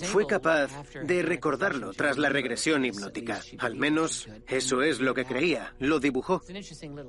Fue 0.04 0.26
capaz 0.26 0.70
de 1.04 1.22
recordarlo 1.22 1.92
tras 1.92 2.18
la 2.18 2.28
regresión 2.28 2.84
hipnótica. 2.84 3.40
Al 3.58 3.76
menos 3.76 4.28
eso 4.46 4.82
es 4.82 5.00
lo 5.00 5.14
que 5.14 5.24
creía. 5.24 5.74
Lo 5.78 6.00
dibujó. 6.00 6.42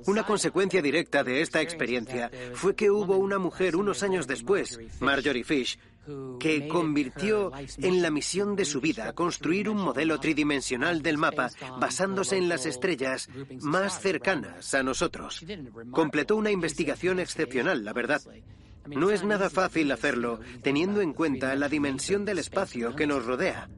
Una 0.08 0.24
consecuencia 0.24 0.82
directa 0.82 1.24
de 1.24 1.42
esta 1.42 1.62
experiencia 1.62 2.32
fue 2.54 2.76
que 2.76 2.90
hubo 2.90 3.18
una 3.18 3.40
mujer 3.40 3.76
unos 3.76 4.04
años 4.04 4.28
después, 4.28 4.80
Marjorie 5.00 5.44
Fish, 5.44 5.78
que 6.40 6.68
convirtió 6.68 7.52
en 7.78 8.02
la 8.02 8.12
misión 8.12 8.56
de 8.56 8.66
su 8.66 8.82
vida 8.82 9.14
construir 9.14 9.70
un 9.70 9.78
modelo 9.78 10.20
tridimensional 10.20 11.02
del 11.02 11.18
mapa 11.18 11.50
basándose 11.80 12.38
en 12.38 12.50
las 12.50 12.66
estrellas 12.66 13.30
más 13.62 14.02
cercanas 14.02 14.74
a 14.74 14.84
nosotros. 14.84 15.46
Completó 15.92 16.36
una 16.36 16.52
investigación 16.52 17.20
excepcional, 17.20 17.86
la 17.86 17.94
verdad. 17.94 18.22
No 18.88 19.12
es 19.12 19.24
nada 19.24 19.50
fácil 19.50 19.92
hacerlo 19.92 20.40
teniendo 20.62 21.02
en 21.02 21.14
cuenta 21.14 21.56
la 21.56 21.70
dimensión 21.70 22.26
del 22.26 22.40
espacio 22.40 22.96
que 22.96 23.08
nos 23.08 23.26
rodea. 23.26 23.70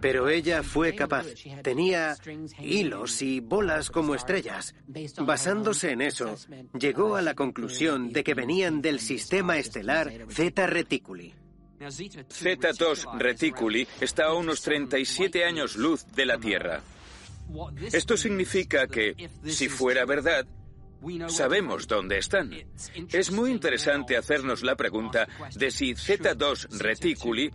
Pero 0.00 0.28
ella 0.28 0.62
fue 0.62 0.94
capaz. 0.94 1.26
Tenía 1.62 2.16
hilos 2.60 3.20
y 3.22 3.40
bolas 3.40 3.90
como 3.90 4.14
estrellas. 4.14 4.74
Basándose 5.18 5.90
en 5.90 6.02
eso, 6.02 6.36
llegó 6.78 7.16
a 7.16 7.22
la 7.22 7.34
conclusión 7.34 8.12
de 8.12 8.22
que 8.22 8.34
venían 8.34 8.80
del 8.80 9.00
sistema 9.00 9.58
estelar 9.58 10.12
Zeta 10.30 10.66
Reticuli. 10.66 11.34
Z2 11.80 13.18
Reticuli 13.18 13.86
está 14.00 14.26
a 14.26 14.34
unos 14.34 14.62
37 14.62 15.44
años 15.44 15.76
luz 15.76 16.06
de 16.14 16.26
la 16.26 16.38
Tierra. 16.38 16.82
Esto 17.92 18.16
significa 18.16 18.86
que, 18.86 19.30
si 19.44 19.68
fuera 19.68 20.04
verdad, 20.04 20.46
Sabemos 21.28 21.86
dónde 21.86 22.18
están. 22.18 22.52
Es 23.12 23.30
muy 23.30 23.50
interesante 23.50 24.16
hacernos 24.16 24.62
la 24.62 24.76
pregunta 24.76 25.28
de 25.54 25.70
si 25.70 25.94
Z2 25.94 26.78
Reticuli 26.78 27.50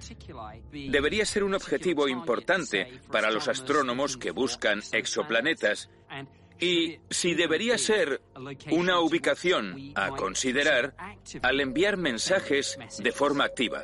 debería 0.71 1.25
ser 1.25 1.43
un 1.43 1.53
objetivo 1.53 2.07
importante 2.07 3.01
para 3.11 3.31
los 3.31 3.47
astrónomos 3.47 4.17
que 4.17 4.31
buscan 4.31 4.81
exoplanetas 4.91 5.89
y 6.59 6.99
si 7.09 7.33
debería 7.33 7.77
ser 7.77 8.21
una 8.71 8.99
ubicación 8.99 9.91
a 9.95 10.09
considerar 10.11 10.95
al 11.41 11.59
enviar 11.59 11.97
mensajes 11.97 12.77
de 12.99 13.11
forma 13.11 13.43
activa. 13.43 13.83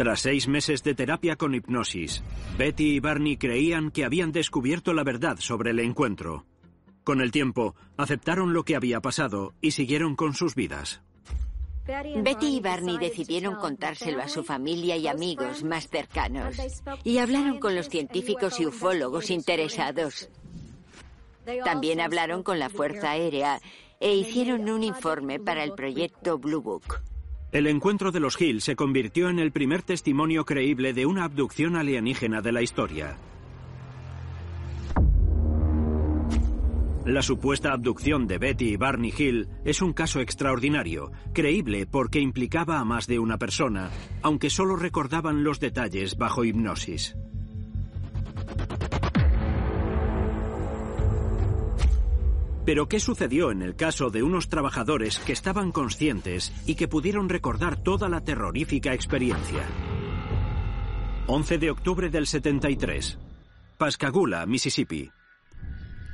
Tras 0.00 0.20
seis 0.20 0.48
meses 0.48 0.82
de 0.82 0.94
terapia 0.94 1.36
con 1.36 1.54
hipnosis, 1.54 2.22
Betty 2.56 2.94
y 2.94 3.00
Barney 3.00 3.36
creían 3.36 3.90
que 3.90 4.06
habían 4.06 4.32
descubierto 4.32 4.94
la 4.94 5.04
verdad 5.04 5.36
sobre 5.40 5.72
el 5.72 5.78
encuentro. 5.78 6.46
Con 7.04 7.20
el 7.20 7.30
tiempo, 7.30 7.74
aceptaron 7.98 8.54
lo 8.54 8.64
que 8.64 8.76
había 8.76 9.02
pasado 9.02 9.52
y 9.60 9.72
siguieron 9.72 10.16
con 10.16 10.32
sus 10.32 10.54
vidas. 10.54 11.02
Betty 11.84 12.46
y 12.46 12.60
Barney 12.60 12.96
decidieron 12.96 13.56
contárselo 13.56 14.22
a 14.22 14.28
su 14.28 14.42
familia 14.42 14.96
y 14.96 15.06
amigos 15.06 15.64
más 15.64 15.90
cercanos 15.90 16.56
y 17.04 17.18
hablaron 17.18 17.60
con 17.60 17.74
los 17.74 17.90
científicos 17.90 18.58
y 18.58 18.64
ufólogos 18.64 19.28
interesados. 19.28 20.30
También 21.62 22.00
hablaron 22.00 22.42
con 22.42 22.58
la 22.58 22.70
Fuerza 22.70 23.10
Aérea 23.10 23.60
e 24.00 24.14
hicieron 24.14 24.66
un 24.70 24.82
informe 24.82 25.38
para 25.38 25.62
el 25.62 25.74
proyecto 25.74 26.38
Blue 26.38 26.62
Book. 26.62 27.02
El 27.52 27.66
encuentro 27.66 28.12
de 28.12 28.20
los 28.20 28.40
Hill 28.40 28.60
se 28.60 28.76
convirtió 28.76 29.28
en 29.28 29.40
el 29.40 29.50
primer 29.50 29.82
testimonio 29.82 30.44
creíble 30.44 30.92
de 30.92 31.04
una 31.04 31.24
abducción 31.24 31.74
alienígena 31.74 32.40
de 32.42 32.52
la 32.52 32.62
historia. 32.62 33.16
La 37.04 37.22
supuesta 37.22 37.72
abducción 37.72 38.28
de 38.28 38.38
Betty 38.38 38.74
y 38.74 38.76
Barney 38.76 39.12
Hill 39.16 39.48
es 39.64 39.82
un 39.82 39.92
caso 39.92 40.20
extraordinario, 40.20 41.10
creíble 41.32 41.86
porque 41.86 42.20
implicaba 42.20 42.78
a 42.78 42.84
más 42.84 43.08
de 43.08 43.18
una 43.18 43.36
persona, 43.36 43.90
aunque 44.22 44.48
solo 44.48 44.76
recordaban 44.76 45.42
los 45.42 45.58
detalles 45.58 46.16
bajo 46.16 46.44
hipnosis. 46.44 47.16
Pero 52.70 52.86
¿qué 52.86 53.00
sucedió 53.00 53.50
en 53.50 53.62
el 53.62 53.74
caso 53.74 54.10
de 54.10 54.22
unos 54.22 54.48
trabajadores 54.48 55.18
que 55.18 55.32
estaban 55.32 55.72
conscientes 55.72 56.52
y 56.66 56.76
que 56.76 56.86
pudieron 56.86 57.28
recordar 57.28 57.82
toda 57.82 58.08
la 58.08 58.20
terrorífica 58.20 58.94
experiencia? 58.94 59.66
11 61.26 61.58
de 61.58 61.68
octubre 61.72 62.10
del 62.10 62.28
73. 62.28 63.18
Pascagoula, 63.76 64.46
Mississippi. 64.46 65.10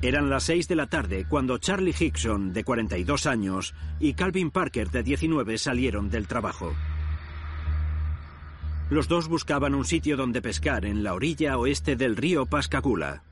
Eran 0.01 0.31
las 0.31 0.45
6 0.45 0.67
de 0.67 0.77
la 0.77 0.87
tarde 0.87 1.27
cuando 1.29 1.59
Charlie 1.59 1.95
Hickson, 1.95 2.55
de 2.55 2.65
42 2.65 3.27
años, 3.27 3.75
y 4.01 4.15
Calvin 4.15 4.51
Parker, 4.51 4.91
de 4.91 5.03
19, 5.03 5.59
salieron 5.59 6.09
del 6.09 6.27
trabajo. 6.27 6.75
Los 8.89 9.09
dos 9.09 9.29
buscaban 9.29 9.75
un 9.75 9.85
sitio 9.85 10.17
donde 10.17 10.41
pescar 10.41 10.87
en 10.87 11.05
la 11.05 11.13
orilla 11.13 11.59
oeste 11.59 11.97
del 11.97 12.17
río 12.17 12.47
Pascagoula. 12.47 13.25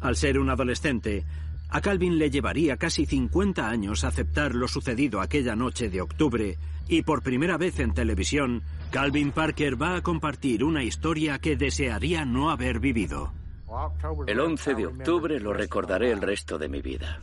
Al 0.00 0.14
ser 0.14 0.38
un 0.38 0.50
adolescente, 0.50 1.24
a 1.70 1.80
Calvin 1.80 2.18
le 2.18 2.30
llevaría 2.30 2.76
casi 2.76 3.06
50 3.06 3.68
años 3.68 4.04
aceptar 4.04 4.54
lo 4.54 4.68
sucedido 4.68 5.20
aquella 5.20 5.54
noche 5.54 5.90
de 5.90 6.00
octubre 6.00 6.58
y 6.88 7.02
por 7.02 7.22
primera 7.22 7.58
vez 7.58 7.78
en 7.80 7.92
televisión, 7.92 8.62
Calvin 8.90 9.32
Parker 9.32 9.80
va 9.80 9.96
a 9.96 10.02
compartir 10.02 10.64
una 10.64 10.82
historia 10.82 11.38
que 11.38 11.56
desearía 11.56 12.24
no 12.24 12.50
haber 12.50 12.80
vivido. 12.80 13.32
El 14.26 14.40
11 14.40 14.74
de 14.74 14.86
octubre 14.86 15.38
lo 15.38 15.52
recordaré 15.52 16.10
el 16.10 16.22
resto 16.22 16.56
de 16.56 16.70
mi 16.70 16.80
vida. 16.80 17.20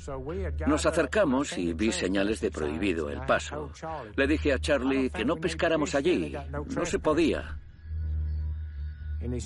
Nos 0.68 0.86
acercamos 0.86 1.58
y 1.58 1.74
vi 1.74 1.92
señales 1.92 2.40
de 2.40 2.52
prohibido 2.52 3.10
el 3.10 3.22
paso. 3.22 3.72
Le 4.16 4.28
dije 4.28 4.54
a 4.54 4.60
Charlie 4.60 5.10
que 5.10 5.26
no 5.26 5.38
pescáramos 5.38 5.96
allí. 5.96 6.36
No 6.76 6.86
se 6.86 7.00
podía. 7.00 7.58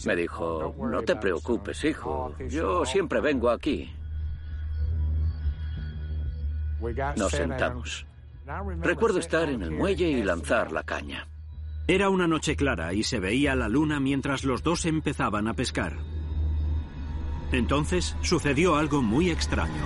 Me 0.06 0.16
dijo, 0.18 0.76
no 0.78 1.02
te 1.04 1.16
preocupes, 1.16 1.86
hijo. 1.86 2.36
Yo 2.50 2.86
siempre 2.86 3.22
vengo 3.22 3.50
aquí. 3.50 3.90
Nos 7.16 7.32
sentamos. 7.32 8.06
Recuerdo 8.82 9.20
estar 9.20 9.50
en 9.50 9.62
el 9.62 9.72
muelle 9.72 10.10
y 10.10 10.24
lanzar 10.24 10.72
la 10.72 10.84
caña. 10.84 11.28
Era 11.88 12.10
una 12.10 12.28
noche 12.28 12.56
clara 12.56 12.94
y 12.94 13.04
se 13.04 13.20
veía 13.20 13.56
la 13.56 13.68
luna 13.68 14.00
mientras 14.00 14.44
los 14.44 14.64
dos 14.64 14.86
empezaban 14.86 15.48
a 15.48 15.56
pescar. 15.56 15.98
Entonces 17.52 18.16
sucedió 18.22 18.76
algo 18.76 19.02
muy 19.02 19.30
extraño. 19.30 19.84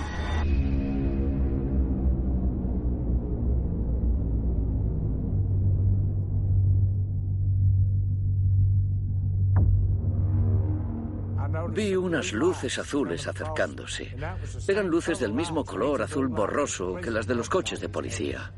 Vi 11.74 11.96
unas 11.96 12.32
luces 12.32 12.78
azules 12.78 13.26
acercándose. 13.26 14.14
Eran 14.68 14.88
luces 14.88 15.18
del 15.18 15.32
mismo 15.32 15.64
color 15.64 16.02
azul 16.02 16.28
borroso 16.28 16.96
que 16.96 17.10
las 17.10 17.26
de 17.26 17.34
los 17.34 17.48
coches 17.48 17.80
de 17.80 17.88
policía. 17.88 18.52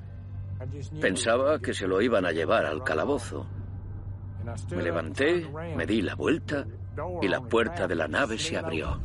Pensaba 1.01 1.59
que 1.59 1.75
se 1.75 1.87
lo 1.87 2.01
iban 2.01 2.27
a 2.27 2.33
llevar 2.33 2.67
al 2.67 2.85
calabozo. 2.85 3.47
Me 4.71 4.83
levanté, 4.83 5.49
me 5.77 5.87
di 5.87 6.03
la 6.03 6.15
vuelta 6.15 6.67
y 7.23 7.29
la 7.29 7.41
puerta 7.41 7.87
de 7.87 7.95
la 7.95 8.07
nave 8.07 8.39
se 8.39 8.57
abrió. 8.57 9.01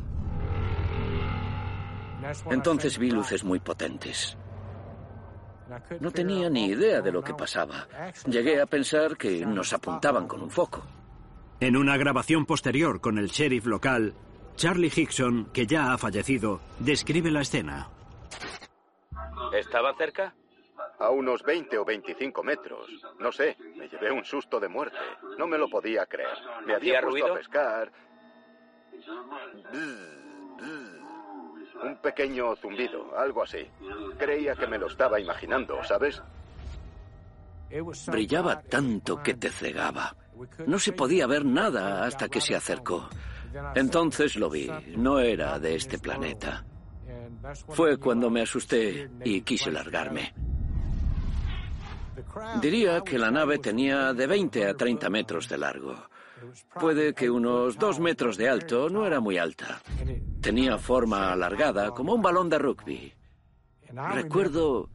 Entonces 2.50 2.98
vi 2.98 3.10
luces 3.10 3.42
muy 3.44 3.60
potentes. 3.60 4.36
No 6.00 6.10
tenía 6.10 6.50
ni 6.50 6.66
idea 6.66 7.00
de 7.00 7.12
lo 7.12 7.22
que 7.22 7.34
pasaba. 7.34 7.88
Llegué 8.26 8.60
a 8.60 8.66
pensar 8.66 9.16
que 9.16 9.44
nos 9.46 9.72
apuntaban 9.72 10.28
con 10.28 10.42
un 10.42 10.50
foco. 10.50 10.82
En 11.62 11.76
una 11.76 11.96
grabación 11.96 12.44
posterior 12.44 13.00
con 13.00 13.18
el 13.18 13.28
sheriff 13.28 13.66
local, 13.66 14.14
Charlie 14.56 14.90
Hickson, 14.92 15.48
que 15.52 15.64
ya 15.64 15.92
ha 15.92 15.96
fallecido, 15.96 16.60
describe 16.80 17.30
la 17.30 17.42
escena. 17.42 17.88
¿Estaba 19.52 19.94
cerca? 19.94 20.34
A 20.98 21.10
unos 21.10 21.44
20 21.44 21.78
o 21.78 21.84
25 21.84 22.42
metros. 22.42 22.90
No 23.20 23.30
sé, 23.30 23.56
me 23.76 23.88
llevé 23.88 24.10
un 24.10 24.24
susto 24.24 24.58
de 24.58 24.66
muerte. 24.66 24.96
No 25.38 25.46
me 25.46 25.56
lo 25.56 25.68
podía 25.68 26.04
creer. 26.06 26.36
Me 26.66 26.74
había 26.74 27.00
puesto 27.00 27.10
ruido? 27.10 27.32
a 27.32 27.36
pescar. 27.36 27.92
Un 31.80 31.96
pequeño 32.02 32.56
zumbido, 32.56 33.16
algo 33.16 33.44
así. 33.44 33.68
Creía 34.18 34.56
que 34.56 34.66
me 34.66 34.78
lo 34.78 34.88
estaba 34.88 35.20
imaginando, 35.20 35.78
¿sabes? 35.84 36.20
Brillaba 38.08 38.62
tanto 38.62 39.22
que 39.22 39.34
te 39.34 39.48
cegaba. 39.48 40.16
No 40.66 40.78
se 40.78 40.92
podía 40.92 41.26
ver 41.26 41.44
nada 41.44 42.04
hasta 42.04 42.28
que 42.28 42.40
se 42.40 42.54
acercó. 42.54 43.08
Entonces 43.74 44.36
lo 44.36 44.50
vi. 44.50 44.70
No 44.96 45.18
era 45.18 45.58
de 45.58 45.74
este 45.76 45.98
planeta. 45.98 46.64
Fue 47.68 47.98
cuando 47.98 48.30
me 48.30 48.42
asusté 48.42 49.10
y 49.24 49.42
quise 49.42 49.70
largarme. 49.70 50.32
Diría 52.60 53.00
que 53.02 53.18
la 53.18 53.30
nave 53.30 53.58
tenía 53.58 54.12
de 54.12 54.26
20 54.26 54.66
a 54.66 54.74
30 54.74 55.10
metros 55.10 55.48
de 55.48 55.58
largo. 55.58 55.94
Puede 56.80 57.14
que 57.14 57.30
unos 57.30 57.78
dos 57.78 58.00
metros 58.00 58.36
de 58.36 58.48
alto, 58.48 58.88
no 58.88 59.06
era 59.06 59.20
muy 59.20 59.38
alta. 59.38 59.80
Tenía 60.40 60.78
forma 60.78 61.32
alargada, 61.32 61.90
como 61.90 62.14
un 62.14 62.22
balón 62.22 62.48
de 62.48 62.58
rugby. 62.58 63.12
Recuerdo 64.12 64.88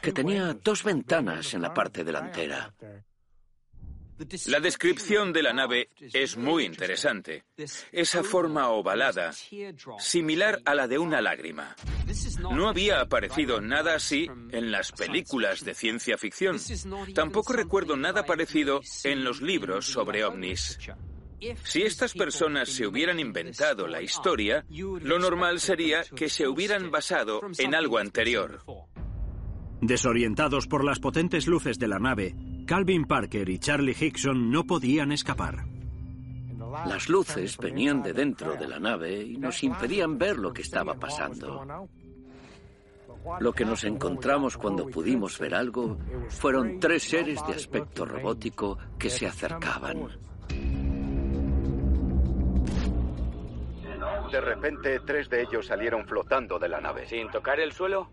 que 0.00 0.12
tenía 0.12 0.54
dos 0.54 0.84
ventanas 0.84 1.52
en 1.54 1.62
la 1.62 1.74
parte 1.74 2.04
delantera. 2.04 2.72
La 4.46 4.60
descripción 4.60 5.32
de 5.32 5.42
la 5.42 5.52
nave 5.52 5.90
es 6.12 6.36
muy 6.36 6.64
interesante. 6.64 7.44
Esa 7.92 8.24
forma 8.24 8.68
ovalada, 8.68 9.32
similar 9.98 10.60
a 10.64 10.74
la 10.74 10.88
de 10.88 10.98
una 10.98 11.20
lágrima. 11.20 11.76
No 12.50 12.68
había 12.68 13.00
aparecido 13.00 13.60
nada 13.60 13.94
así 13.94 14.28
en 14.50 14.70
las 14.70 14.92
películas 14.92 15.64
de 15.64 15.74
ciencia 15.74 16.18
ficción. 16.18 16.56
Tampoco 17.14 17.52
recuerdo 17.52 17.96
nada 17.96 18.24
parecido 18.24 18.80
en 19.04 19.24
los 19.24 19.40
libros 19.40 19.86
sobre 19.86 20.24
ovnis. 20.24 20.78
Si 21.62 21.82
estas 21.82 22.14
personas 22.14 22.68
se 22.68 22.86
hubieran 22.86 23.20
inventado 23.20 23.86
la 23.86 24.02
historia, 24.02 24.64
lo 24.68 25.18
normal 25.18 25.60
sería 25.60 26.02
que 26.02 26.28
se 26.28 26.48
hubieran 26.48 26.90
basado 26.90 27.40
en 27.58 27.74
algo 27.74 27.98
anterior. 27.98 28.60
Desorientados 29.80 30.66
por 30.66 30.84
las 30.84 30.98
potentes 30.98 31.46
luces 31.46 31.78
de 31.78 31.86
la 31.86 32.00
nave, 32.00 32.34
Calvin 32.68 33.06
Parker 33.06 33.48
y 33.48 33.58
Charlie 33.58 33.96
Hickson 33.98 34.50
no 34.50 34.62
podían 34.62 35.10
escapar. 35.10 35.64
Las 36.86 37.08
luces 37.08 37.56
venían 37.56 38.02
de 38.02 38.12
dentro 38.12 38.56
de 38.56 38.68
la 38.68 38.78
nave 38.78 39.22
y 39.22 39.38
nos 39.38 39.64
impedían 39.64 40.18
ver 40.18 40.36
lo 40.36 40.52
que 40.52 40.60
estaba 40.60 40.92
pasando. 40.92 41.88
Lo 43.40 43.52
que 43.54 43.64
nos 43.64 43.84
encontramos 43.84 44.58
cuando 44.58 44.86
pudimos 44.86 45.38
ver 45.38 45.54
algo 45.54 45.96
fueron 46.28 46.78
tres 46.78 47.04
seres 47.04 47.40
de 47.46 47.54
aspecto 47.54 48.04
robótico 48.04 48.76
que 48.98 49.08
se 49.08 49.26
acercaban. 49.26 50.06
De 54.30 54.40
repente, 54.42 55.00
tres 55.06 55.30
de 55.30 55.40
ellos 55.40 55.66
salieron 55.66 56.06
flotando 56.06 56.58
de 56.58 56.68
la 56.68 56.82
nave. 56.82 57.06
¿Sin 57.06 57.30
tocar 57.30 57.60
el 57.60 57.72
suelo? 57.72 58.10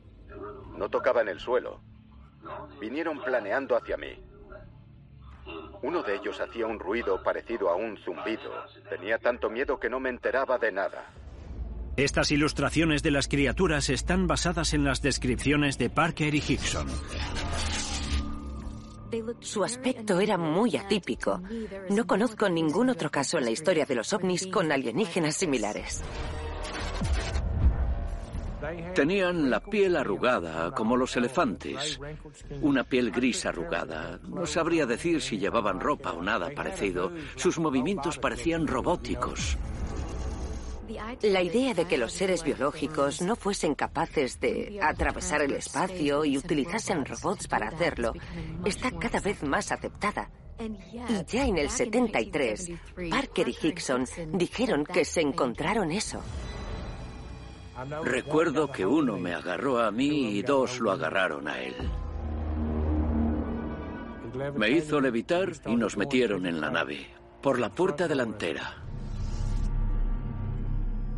No 0.78 0.88
tocaban 0.88 1.28
el 1.28 1.42
suelo. 1.42 1.82
Vinieron 2.80 3.22
planeando 3.22 3.76
hacia 3.76 3.98
mí. 3.98 4.18
Uno 5.82 6.04
de 6.04 6.16
ellos 6.16 6.40
hacía 6.40 6.68
un 6.68 6.80
ruido 6.80 7.22
parecido 7.24 7.70
a 7.70 7.76
un 7.76 7.98
zumbido. 7.98 8.52
Tenía 8.90 9.18
tanto 9.18 9.50
miedo 9.50 9.80
que 9.80 9.90
no 9.90 10.00
me 10.00 10.10
enteraba 10.10 10.58
de 10.58 10.72
nada. 10.72 11.14
Estas 11.98 12.32
ilustraciones 12.32 13.04
de 13.04 13.12
las 13.12 13.28
criaturas 13.28 13.90
están 13.90 14.28
basadas 14.28 14.74
en 14.74 14.84
las 14.84 15.02
descripciones 15.02 15.78
de 15.78 15.90
Parker 15.90 16.36
y 16.36 16.44
Hickson. 16.46 16.88
Su 19.40 19.64
aspecto 19.64 20.20
era 20.20 20.38
muy 20.38 20.76
atípico. 20.76 21.42
No 21.90 22.06
conozco 22.06 22.50
ningún 22.50 22.90
otro 22.90 23.10
caso 23.10 23.38
en 23.38 23.46
la 23.46 23.52
historia 23.52 23.86
de 23.86 23.96
los 23.96 24.12
ovnis 24.12 24.48
con 24.48 24.72
alienígenas 24.72 25.38
similares. 25.38 26.04
Tenían 28.94 29.50
la 29.50 29.60
piel 29.60 29.96
arrugada, 29.96 30.72
como 30.72 30.98
los 30.98 31.16
elefantes. 31.16 32.00
Una 32.62 32.84
piel 32.84 33.12
gris 33.12 33.46
arrugada. 33.46 34.20
No 34.24 34.46
sabría 34.46 34.86
decir 34.86 35.22
si 35.22 35.38
llevaban 35.38 35.80
ropa 35.80 36.14
o 36.14 36.22
nada 36.22 36.50
parecido. 36.52 37.12
Sus 37.36 37.60
movimientos 37.60 38.18
parecían 38.18 38.68
robóticos. 38.68 39.58
La 41.24 41.42
idea 41.42 41.74
de 41.74 41.86
que 41.86 41.98
los 41.98 42.14
seres 42.14 42.44
biológicos 42.44 43.22
no 43.22 43.36
fuesen 43.36 43.76
capaces 43.76 44.40
de 44.40 44.80
atravesar 44.82 45.42
el 45.42 45.54
espacio 45.54 46.26
y 46.26 46.38
utilizasen 46.38 47.06
robots 47.06 47.48
para 47.48 47.70
hacerlo 47.70 48.14
está 48.66 48.92
cada 48.92 49.20
vez 49.20 49.42
más 49.44 49.72
aceptada. 49.72 50.30
Y 50.60 51.26
ya 51.26 51.46
en 51.46 51.58
el 51.58 51.70
73, 51.70 52.72
Parker 53.10 53.50
y 53.50 53.58
Hickson 53.62 54.06
dijeron 54.34 54.86
que 54.86 55.04
se 55.04 55.22
encontraron 55.22 55.92
eso. 55.92 56.22
Recuerdo 58.04 58.72
que 58.72 58.86
uno 58.86 59.18
me 59.18 59.34
agarró 59.34 59.80
a 59.80 59.92
mí 59.92 60.38
y 60.38 60.42
dos 60.42 60.80
lo 60.80 60.92
agarraron 60.92 61.48
a 61.48 61.60
él. 61.60 61.76
Me 64.56 64.70
hizo 64.70 65.02
levitar 65.02 65.52
y 65.66 65.76
nos 65.76 65.98
metieron 65.98 66.46
en 66.46 66.62
la 66.62 66.70
nave, 66.70 67.08
por 67.42 67.60
la 67.60 67.70
puerta 67.70 68.08
delantera. 68.08 68.82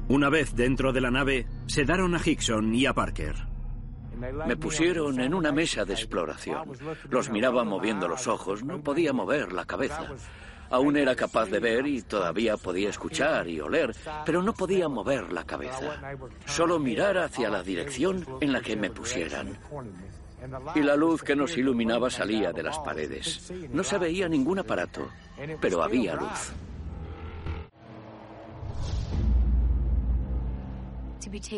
Una 0.10 0.30
vez 0.30 0.56
dentro 0.56 0.94
de 0.94 1.02
la 1.02 1.12
nave, 1.12 1.48
sedaron 1.66 2.16
a 2.16 2.22
Hickson 2.24 2.74
y 2.74 2.86
a 2.86 2.94
Parker. 2.94 3.36
Me 4.48 4.56
pusieron 4.56 5.20
en 5.20 5.34
una 5.34 5.52
mesa 5.52 5.86
de 5.86 5.94
exploración. 5.94 6.72
Los 7.10 7.30
miraba 7.30 7.64
moviendo 7.64 8.08
los 8.08 8.28
ojos, 8.28 8.64
no 8.64 8.82
podía 8.82 9.14
mover 9.14 9.54
la 9.54 9.66
cabeza. 9.66 10.08
Aún 10.70 10.98
era 10.98 11.16
capaz 11.16 11.46
de 11.46 11.60
ver 11.60 11.88
y 11.88 12.02
todavía 12.02 12.58
podía 12.58 12.90
escuchar 12.90 13.48
y 13.48 13.60
oler, 13.60 13.96
pero 14.26 14.42
no 14.42 14.54
podía 14.54 14.88
mover 14.88 15.32
la 15.32 15.44
cabeza. 15.44 16.18
Solo 16.46 16.80
mirar 16.80 17.18
hacia 17.18 17.50
la 17.50 17.64
dirección 17.64 18.26
en 18.42 18.54
la 18.54 18.62
que 18.62 18.76
me 18.76 18.90
pusieran. 18.90 19.58
Y 20.76 20.82
la 20.82 20.96
luz 20.96 21.24
que 21.24 21.36
nos 21.36 21.58
iluminaba 21.58 22.10
salía 22.10 22.52
de 22.52 22.64
las 22.64 22.80
paredes. 22.80 23.52
No 23.72 23.84
se 23.84 23.98
veía 23.98 24.28
ningún 24.28 24.60
aparato, 24.60 25.10
pero 25.60 25.84
había 25.84 26.16
luz. 26.16 26.52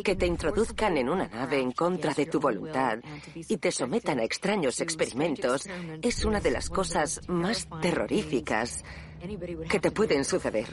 Que 0.04 0.16
te 0.16 0.26
introduzcan 0.26 0.98
en 0.98 1.10
una 1.10 1.28
nave 1.28 1.60
en 1.60 1.72
contra 1.72 2.14
de 2.14 2.26
tu 2.26 2.40
voluntad 2.40 3.00
y 3.36 3.58
te 3.58 3.72
sometan 3.72 4.20
a 4.20 4.24
extraños 4.24 4.82
experimentos 4.82 5.68
es 6.02 6.26
una 6.26 6.40
de 6.40 6.52
las 6.52 6.70
cosas 6.70 7.22
más 7.28 7.68
terroríficas 7.82 8.84
que 9.70 9.80
te 9.80 9.92
pueden 9.92 10.26
suceder. 10.26 10.68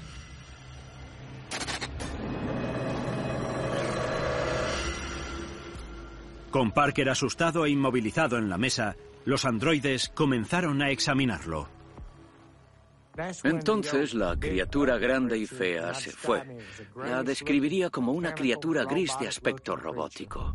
Con 6.50 6.72
Parker 6.72 7.10
asustado 7.10 7.66
e 7.66 7.70
inmovilizado 7.70 8.38
en 8.38 8.48
la 8.48 8.56
mesa, 8.56 8.96
los 9.26 9.44
androides 9.44 10.08
comenzaron 10.08 10.80
a 10.80 10.90
examinarlo. 10.90 11.75
Entonces 13.42 14.14
la 14.14 14.36
criatura 14.36 14.98
grande 14.98 15.38
y 15.38 15.46
fea 15.46 15.94
se 15.94 16.10
fue. 16.10 16.58
La 16.96 17.22
describiría 17.22 17.90
como 17.90 18.12
una 18.12 18.34
criatura 18.34 18.84
gris 18.84 19.16
de 19.18 19.28
aspecto 19.28 19.76
robótico. 19.76 20.54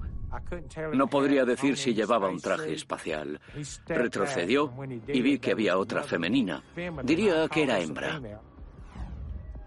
No 0.94 1.08
podría 1.08 1.46
decir 1.46 1.78
si 1.78 1.94
llevaba 1.94 2.30
un 2.30 2.40
traje 2.40 2.74
espacial. 2.74 3.40
Retrocedió 3.86 4.74
y 5.08 5.22
vi 5.22 5.40
que 5.40 5.52
había 5.52 5.78
otra 5.78 6.04
femenina. 6.04 6.64
Diría 7.04 7.48
que 7.50 7.64
era 7.64 7.80
hembra. 7.80 8.22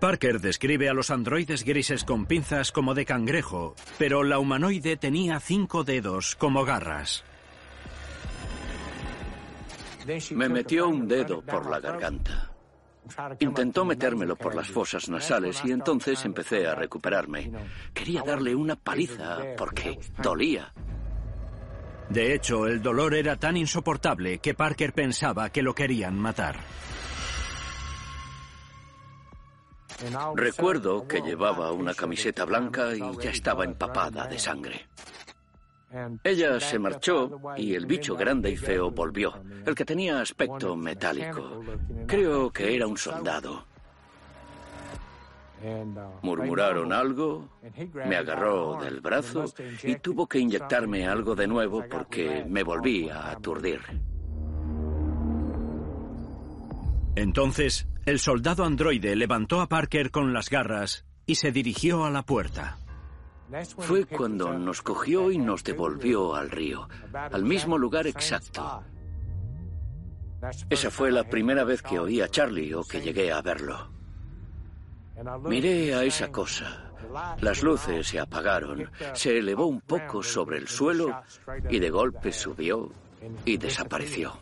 Parker 0.01 0.41
describe 0.41 0.89
a 0.89 0.95
los 0.95 1.11
androides 1.11 1.65
grises 1.65 2.05
con 2.05 2.27
pinzas 2.27 2.73
como 2.73 2.95
de 2.95 3.07
cangrejo, 3.07 3.75
pero 3.99 4.23
la 4.23 4.39
humanoide 4.39 4.97
tenía 4.97 5.41
cinco 5.41 5.83
dedos 5.83 6.37
como 6.37 6.65
garras. 6.65 7.25
Me 10.33 10.49
metió 10.51 10.89
un 10.89 11.09
dedo 11.09 11.41
por 11.41 11.71
la 11.71 11.81
garganta. 11.81 12.54
Intentó 13.40 13.85
metérmelo 13.85 14.37
por 14.37 14.55
las 14.55 14.69
fosas 14.69 15.09
nasales 15.09 15.62
y 15.64 15.73
entonces 15.73 16.25
empecé 16.25 16.67
a 16.67 16.75
recuperarme. 16.75 17.51
Quería 17.93 18.23
darle 18.23 18.55
una 18.55 18.77
paliza 18.77 19.38
porque 19.57 19.99
dolía. 20.23 20.73
De 22.09 22.35
hecho, 22.35 22.67
el 22.67 22.83
dolor 22.83 23.14
era 23.14 23.37
tan 23.37 23.57
insoportable 23.57 24.38
que 24.38 24.55
Parker 24.55 24.93
pensaba 24.93 25.51
que 25.51 25.62
lo 25.62 25.75
querían 25.75 26.19
matar. 26.19 26.59
Recuerdo 30.35 31.07
que 31.07 31.21
llevaba 31.21 31.73
una 31.73 31.95
camiseta 31.95 32.45
blanca 32.45 32.95
y 32.95 33.01
ya 33.23 33.31
estaba 33.31 33.64
empapada 33.64 34.27
de 34.27 34.38
sangre. 34.38 34.87
Ella 36.25 36.59
se 36.61 36.79
marchó 36.79 37.41
y 37.57 37.75
el 37.75 37.87
bicho 37.87 38.17
grande 38.17 38.51
y 38.51 38.57
feo 38.57 38.91
volvió, 38.91 39.43
el 39.65 39.75
que 39.75 39.85
tenía 39.85 40.21
aspecto 40.21 40.77
metálico. 40.77 41.63
Creo 42.07 42.51
que 42.51 42.75
era 42.75 42.87
un 42.87 42.97
soldado. 42.97 43.67
Murmuraron 46.23 46.93
algo, 46.93 47.49
me 47.95 48.17
agarró 48.17 48.79
del 48.83 49.01
brazo 49.01 49.47
y 49.83 49.97
tuvo 49.97 50.27
que 50.27 50.39
inyectarme 50.39 51.07
algo 51.07 51.35
de 51.35 51.47
nuevo 51.47 51.85
porque 51.89 52.45
me 52.47 52.63
volví 52.63 53.09
a 53.09 53.31
aturdir. 53.31 53.81
Entonces, 57.17 57.87
el 58.05 58.19
soldado 58.19 58.65
androide 58.65 59.17
levantó 59.17 59.61
a 59.61 59.69
Parker 59.69 60.11
con 60.11 60.33
las 60.33 60.51
garras 60.51 61.07
y 61.27 61.37
se 61.37 61.53
dirigió 61.53 62.05
a 62.05 62.11
la 62.11 62.23
puerta. 62.23 62.77
Fue 63.79 64.07
cuando 64.07 64.59
nos 64.59 64.83
cogió 64.83 65.31
y 65.31 65.38
nos 65.38 65.62
devolvió 65.62 66.35
al 66.35 66.51
río, 66.51 66.88
al 67.12 67.45
mismo 67.45 67.79
lugar 67.79 68.07
exacto. 68.07 68.83
Esa 70.69 70.90
fue 70.90 71.11
la 71.11 71.25
primera 71.25 71.64
vez 71.64 71.83
que 71.83 71.99
oí 71.99 72.21
a 72.21 72.29
Charlie 72.29 72.75
o 72.75 72.85
que 72.85 73.01
llegué 73.01 73.33
a 73.33 73.40
verlo. 73.43 73.90
Miré 75.45 75.95
a 75.95 76.03
esa 76.05 76.31
cosa. 76.31 76.93
Las 77.40 77.62
luces 77.62 78.09
se 78.09 78.19
apagaron, 78.19 78.90
se 79.12 79.38
elevó 79.38 79.67
un 79.67 79.81
poco 79.81 80.23
sobre 80.23 80.59
el 80.59 80.67
suelo 80.67 81.23
y 81.71 81.79
de 81.79 81.90
golpe 81.90 82.33
subió 82.33 82.90
y 83.45 83.57
desapareció. 83.57 84.37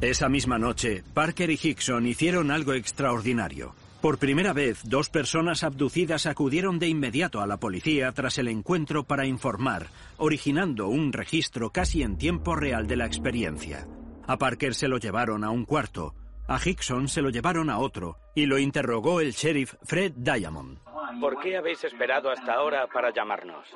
Esa 0.00 0.28
misma 0.28 0.58
noche, 0.58 1.02
Parker 1.12 1.50
y 1.50 1.58
Hickson 1.60 2.06
hicieron 2.06 2.50
algo 2.50 2.72
extraordinario. 2.72 3.74
Por 4.00 4.18
primera 4.18 4.54
vez, 4.54 4.80
dos 4.88 5.10
personas 5.10 5.62
abducidas 5.62 6.24
acudieron 6.24 6.78
de 6.78 6.88
inmediato 6.88 7.42
a 7.42 7.46
la 7.46 7.58
policía 7.58 8.10
tras 8.12 8.38
el 8.38 8.48
encuentro 8.48 9.04
para 9.04 9.26
informar, 9.26 9.88
originando 10.16 10.88
un 10.88 11.12
registro 11.12 11.68
casi 11.68 12.02
en 12.02 12.16
tiempo 12.16 12.56
real 12.56 12.86
de 12.86 12.96
la 12.96 13.04
experiencia. 13.04 13.86
A 14.26 14.38
Parker 14.38 14.74
se 14.74 14.88
lo 14.88 14.96
llevaron 14.96 15.44
a 15.44 15.50
un 15.50 15.66
cuarto, 15.66 16.14
a 16.48 16.58
Hickson 16.64 17.08
se 17.08 17.20
lo 17.20 17.28
llevaron 17.28 17.68
a 17.68 17.78
otro, 17.78 18.16
y 18.34 18.46
lo 18.46 18.58
interrogó 18.58 19.20
el 19.20 19.32
sheriff 19.32 19.74
Fred 19.82 20.12
Diamond. 20.16 20.78
¿Por 21.20 21.38
qué 21.40 21.58
habéis 21.58 21.84
esperado 21.84 22.30
hasta 22.30 22.54
ahora 22.54 22.86
para 22.86 23.12
llamarnos? 23.12 23.66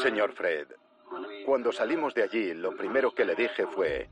Señor 0.00 0.32
Fred, 0.32 0.68
cuando 1.44 1.72
salimos 1.72 2.14
de 2.14 2.22
allí, 2.22 2.54
lo 2.54 2.76
primero 2.76 3.12
que 3.12 3.24
le 3.24 3.34
dije 3.34 3.66
fue, 3.66 4.08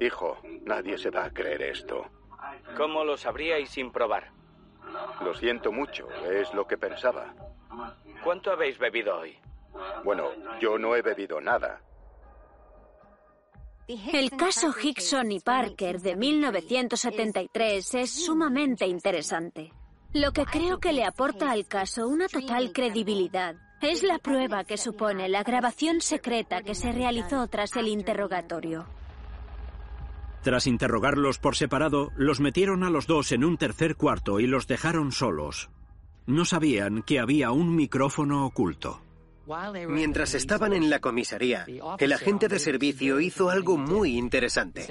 Hijo, 0.00 0.38
nadie 0.64 0.96
se 0.96 1.10
va 1.10 1.26
a 1.26 1.30
creer 1.30 1.60
esto. 1.60 2.06
¿Cómo 2.78 3.04
lo 3.04 3.18
sabríais 3.18 3.68
sin 3.68 3.92
probar? 3.92 4.41
Lo 5.22 5.34
siento 5.34 5.72
mucho, 5.72 6.08
es 6.24 6.52
lo 6.54 6.66
que 6.66 6.76
pensaba. 6.76 7.34
¿Cuánto 8.22 8.50
habéis 8.50 8.78
bebido 8.78 9.18
hoy? 9.18 9.36
Bueno, 10.04 10.30
yo 10.60 10.78
no 10.78 10.94
he 10.94 11.02
bebido 11.02 11.40
nada. 11.40 11.80
El 13.88 14.30
caso 14.30 14.72
Hickson 14.80 15.32
y 15.32 15.40
Parker 15.40 16.00
de 16.00 16.16
1973 16.16 17.94
es 17.94 18.24
sumamente 18.24 18.86
interesante. 18.86 19.72
Lo 20.12 20.32
que 20.32 20.44
creo 20.44 20.78
que 20.78 20.92
le 20.92 21.04
aporta 21.04 21.50
al 21.50 21.66
caso 21.66 22.06
una 22.06 22.28
total 22.28 22.72
credibilidad 22.72 23.56
es 23.80 24.02
la 24.02 24.18
prueba 24.18 24.64
que 24.64 24.76
supone 24.76 25.28
la 25.28 25.42
grabación 25.42 26.00
secreta 26.00 26.62
que 26.62 26.74
se 26.74 26.92
realizó 26.92 27.48
tras 27.48 27.74
el 27.76 27.88
interrogatorio. 27.88 28.86
Tras 30.42 30.66
interrogarlos 30.66 31.38
por 31.38 31.56
separado, 31.56 32.10
los 32.16 32.40
metieron 32.40 32.82
a 32.82 32.90
los 32.90 33.06
dos 33.06 33.32
en 33.32 33.44
un 33.44 33.56
tercer 33.56 33.96
cuarto 33.96 34.40
y 34.40 34.46
los 34.46 34.66
dejaron 34.66 35.12
solos. 35.12 35.70
No 36.26 36.44
sabían 36.44 37.02
que 37.02 37.20
había 37.20 37.52
un 37.52 37.74
micrófono 37.76 38.44
oculto. 38.46 39.02
Mientras 39.88 40.34
estaban 40.34 40.72
en 40.72 40.88
la 40.88 41.00
comisaría, 41.00 41.66
el 41.98 42.12
agente 42.12 42.48
de 42.48 42.58
servicio 42.58 43.20
hizo 43.20 43.50
algo 43.50 43.76
muy 43.76 44.16
interesante. 44.16 44.86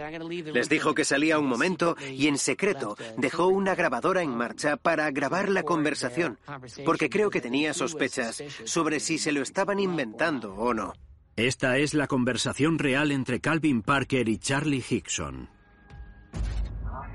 Les 0.53 0.67
dijo 0.67 0.93
que 0.93 1.05
salía 1.05 1.39
un 1.39 1.47
momento 1.47 1.95
y 2.11 2.27
en 2.27 2.37
secreto 2.37 2.97
dejó 3.17 3.47
una 3.47 3.75
grabadora 3.75 4.21
en 4.21 4.35
marcha 4.35 4.75
para 4.75 5.09
grabar 5.11 5.49
la 5.49 5.63
conversación, 5.63 6.37
porque 6.85 7.09
creo 7.09 7.29
que 7.29 7.41
tenía 7.41 7.73
sospechas 7.73 8.43
sobre 8.65 8.99
si 8.99 9.17
se 9.17 9.31
lo 9.31 9.41
estaban 9.41 9.79
inventando 9.79 10.53
o 10.55 10.73
no. 10.73 10.93
Esta 11.47 11.77
es 11.77 11.95
la 11.95 12.05
conversación 12.05 12.77
real 12.77 13.11
entre 13.11 13.41
Calvin 13.41 13.81
Parker 13.81 14.29
y 14.29 14.37
Charlie 14.37 14.83
Hickson. 14.87 15.49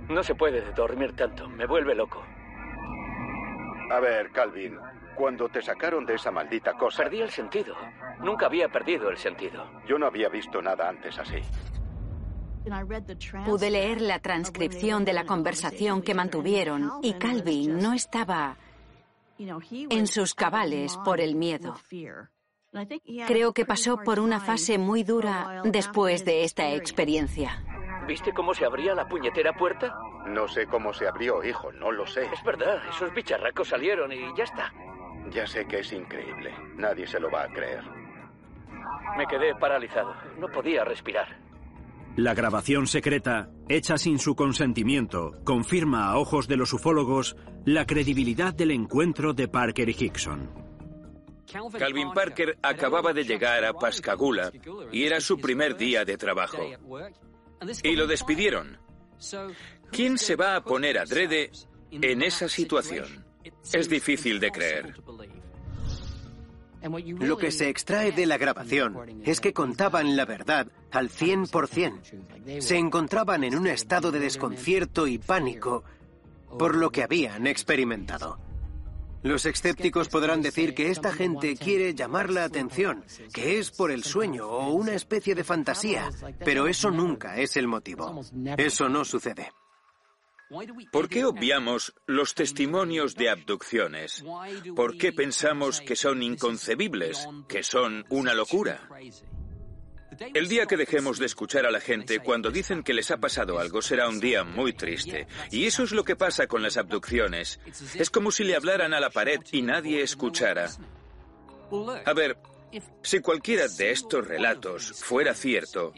No 0.08 0.20
se 0.24 0.34
puede 0.34 0.72
dormir 0.72 1.14
tanto, 1.14 1.48
me 1.48 1.64
vuelve 1.64 1.94
loco. 1.94 2.24
A 3.88 4.00
ver, 4.00 4.32
Calvin, 4.32 4.78
cuando 5.14 5.48
te 5.48 5.62
sacaron 5.62 6.04
de 6.04 6.14
esa 6.14 6.32
maldita 6.32 6.72
cosa... 6.72 7.04
Perdí 7.04 7.20
el 7.20 7.30
sentido. 7.30 7.76
Nunca 8.18 8.46
había 8.46 8.68
perdido 8.68 9.10
el 9.10 9.16
sentido. 9.16 9.64
Yo 9.86 9.96
no 9.96 10.06
había 10.06 10.28
visto 10.28 10.60
nada 10.60 10.88
antes 10.88 11.16
así. 11.20 11.38
Pude 13.44 13.70
leer 13.70 14.00
la 14.00 14.18
transcripción 14.18 15.04
de 15.04 15.12
la 15.12 15.24
conversación 15.24 16.02
que 16.02 16.14
mantuvieron 16.14 16.94
y 17.00 17.12
Calvin 17.12 17.78
no 17.78 17.92
estaba 17.92 18.56
en 19.38 20.08
sus 20.08 20.34
cabales 20.34 20.96
por 21.04 21.20
el 21.20 21.36
miedo. 21.36 21.76
Creo 23.26 23.52
que 23.52 23.64
pasó 23.64 23.98
por 23.98 24.20
una 24.20 24.40
fase 24.40 24.78
muy 24.78 25.02
dura 25.02 25.62
después 25.64 26.24
de 26.24 26.44
esta 26.44 26.72
experiencia. 26.72 27.62
¿Viste 28.06 28.32
cómo 28.32 28.54
se 28.54 28.64
abría 28.64 28.94
la 28.94 29.08
puñetera 29.08 29.52
puerta? 29.52 29.92
No 30.26 30.46
sé 30.46 30.66
cómo 30.66 30.92
se 30.92 31.08
abrió, 31.08 31.42
hijo, 31.42 31.72
no 31.72 31.90
lo 31.90 32.06
sé. 32.06 32.26
Es 32.32 32.42
verdad, 32.44 32.80
esos 32.88 33.12
bicharracos 33.12 33.68
salieron 33.68 34.12
y 34.12 34.20
ya 34.36 34.44
está. 34.44 34.72
Ya 35.30 35.46
sé 35.46 35.66
que 35.66 35.80
es 35.80 35.92
increíble. 35.92 36.54
Nadie 36.76 37.06
se 37.06 37.18
lo 37.18 37.30
va 37.30 37.44
a 37.44 37.48
creer. 37.48 37.82
Me 39.16 39.26
quedé 39.26 39.54
paralizado. 39.56 40.14
No 40.38 40.48
podía 40.48 40.84
respirar. 40.84 41.36
La 42.16 42.32
grabación 42.32 42.86
secreta, 42.86 43.50
hecha 43.68 43.98
sin 43.98 44.18
su 44.18 44.36
consentimiento, 44.36 45.32
confirma 45.44 46.06
a 46.06 46.16
ojos 46.16 46.48
de 46.48 46.56
los 46.56 46.72
ufólogos 46.72 47.36
la 47.64 47.86
credibilidad 47.86 48.54
del 48.54 48.70
encuentro 48.70 49.34
de 49.34 49.48
Parker 49.48 49.88
y 49.88 49.96
Hickson. 49.98 50.65
Calvin 51.46 52.12
Parker 52.12 52.58
acababa 52.62 53.12
de 53.12 53.24
llegar 53.24 53.64
a 53.64 53.72
Pascagoula 53.72 54.50
y 54.92 55.04
era 55.04 55.20
su 55.20 55.38
primer 55.38 55.76
día 55.76 56.04
de 56.04 56.16
trabajo. 56.16 56.58
Y 57.82 57.96
lo 57.96 58.06
despidieron. 58.06 58.78
¿Quién 59.90 60.18
se 60.18 60.36
va 60.36 60.56
a 60.56 60.64
poner 60.64 60.98
adrede 60.98 61.50
en 61.90 62.22
esa 62.22 62.48
situación? 62.48 63.24
Es 63.72 63.88
difícil 63.88 64.40
de 64.40 64.50
creer. 64.50 64.94
Lo 67.18 67.36
que 67.36 67.50
se 67.50 67.68
extrae 67.68 68.12
de 68.12 68.26
la 68.26 68.38
grabación 68.38 69.22
es 69.24 69.40
que 69.40 69.52
contaban 69.52 70.16
la 70.16 70.24
verdad 70.24 70.68
al 70.92 71.10
100%. 71.10 72.60
Se 72.60 72.76
encontraban 72.76 73.44
en 73.44 73.56
un 73.56 73.66
estado 73.66 74.12
de 74.12 74.20
desconcierto 74.20 75.06
y 75.06 75.18
pánico 75.18 75.84
por 76.58 76.76
lo 76.76 76.90
que 76.90 77.02
habían 77.02 77.46
experimentado. 77.46 78.38
Los 79.22 79.46
escépticos 79.46 80.08
podrán 80.08 80.42
decir 80.42 80.74
que 80.74 80.90
esta 80.90 81.12
gente 81.12 81.56
quiere 81.56 81.94
llamar 81.94 82.30
la 82.30 82.44
atención, 82.44 83.04
que 83.32 83.58
es 83.58 83.70
por 83.70 83.90
el 83.90 84.04
sueño 84.04 84.46
o 84.46 84.72
una 84.72 84.94
especie 84.94 85.34
de 85.34 85.44
fantasía, 85.44 86.10
pero 86.44 86.68
eso 86.68 86.90
nunca 86.90 87.36
es 87.38 87.56
el 87.56 87.66
motivo. 87.66 88.20
Eso 88.56 88.88
no 88.88 89.04
sucede. 89.04 89.50
¿Por 90.92 91.08
qué 91.08 91.24
obviamos 91.24 91.92
los 92.06 92.34
testimonios 92.34 93.16
de 93.16 93.30
abducciones? 93.30 94.24
¿Por 94.76 94.96
qué 94.96 95.12
pensamos 95.12 95.80
que 95.80 95.96
son 95.96 96.22
inconcebibles, 96.22 97.28
que 97.48 97.64
son 97.64 98.04
una 98.10 98.32
locura? 98.32 98.88
El 100.34 100.48
día 100.48 100.66
que 100.66 100.76
dejemos 100.76 101.18
de 101.18 101.26
escuchar 101.26 101.66
a 101.66 101.70
la 101.70 101.80
gente 101.80 102.20
cuando 102.20 102.50
dicen 102.50 102.82
que 102.82 102.94
les 102.94 103.10
ha 103.10 103.18
pasado 103.18 103.58
algo 103.58 103.82
será 103.82 104.08
un 104.08 104.20
día 104.20 104.44
muy 104.44 104.72
triste. 104.72 105.26
Y 105.50 105.66
eso 105.66 105.82
es 105.82 105.92
lo 105.92 106.04
que 106.04 106.16
pasa 106.16 106.46
con 106.46 106.62
las 106.62 106.76
abducciones. 106.76 107.60
Es 107.94 108.10
como 108.10 108.30
si 108.30 108.44
le 108.44 108.56
hablaran 108.56 108.94
a 108.94 109.00
la 109.00 109.10
pared 109.10 109.40
y 109.52 109.62
nadie 109.62 110.02
escuchara. 110.02 110.70
A 112.04 112.12
ver, 112.12 112.38
si 113.02 113.20
cualquiera 113.20 113.68
de 113.68 113.90
estos 113.90 114.26
relatos 114.26 114.92
fuera 115.02 115.34
cierto, 115.34 115.92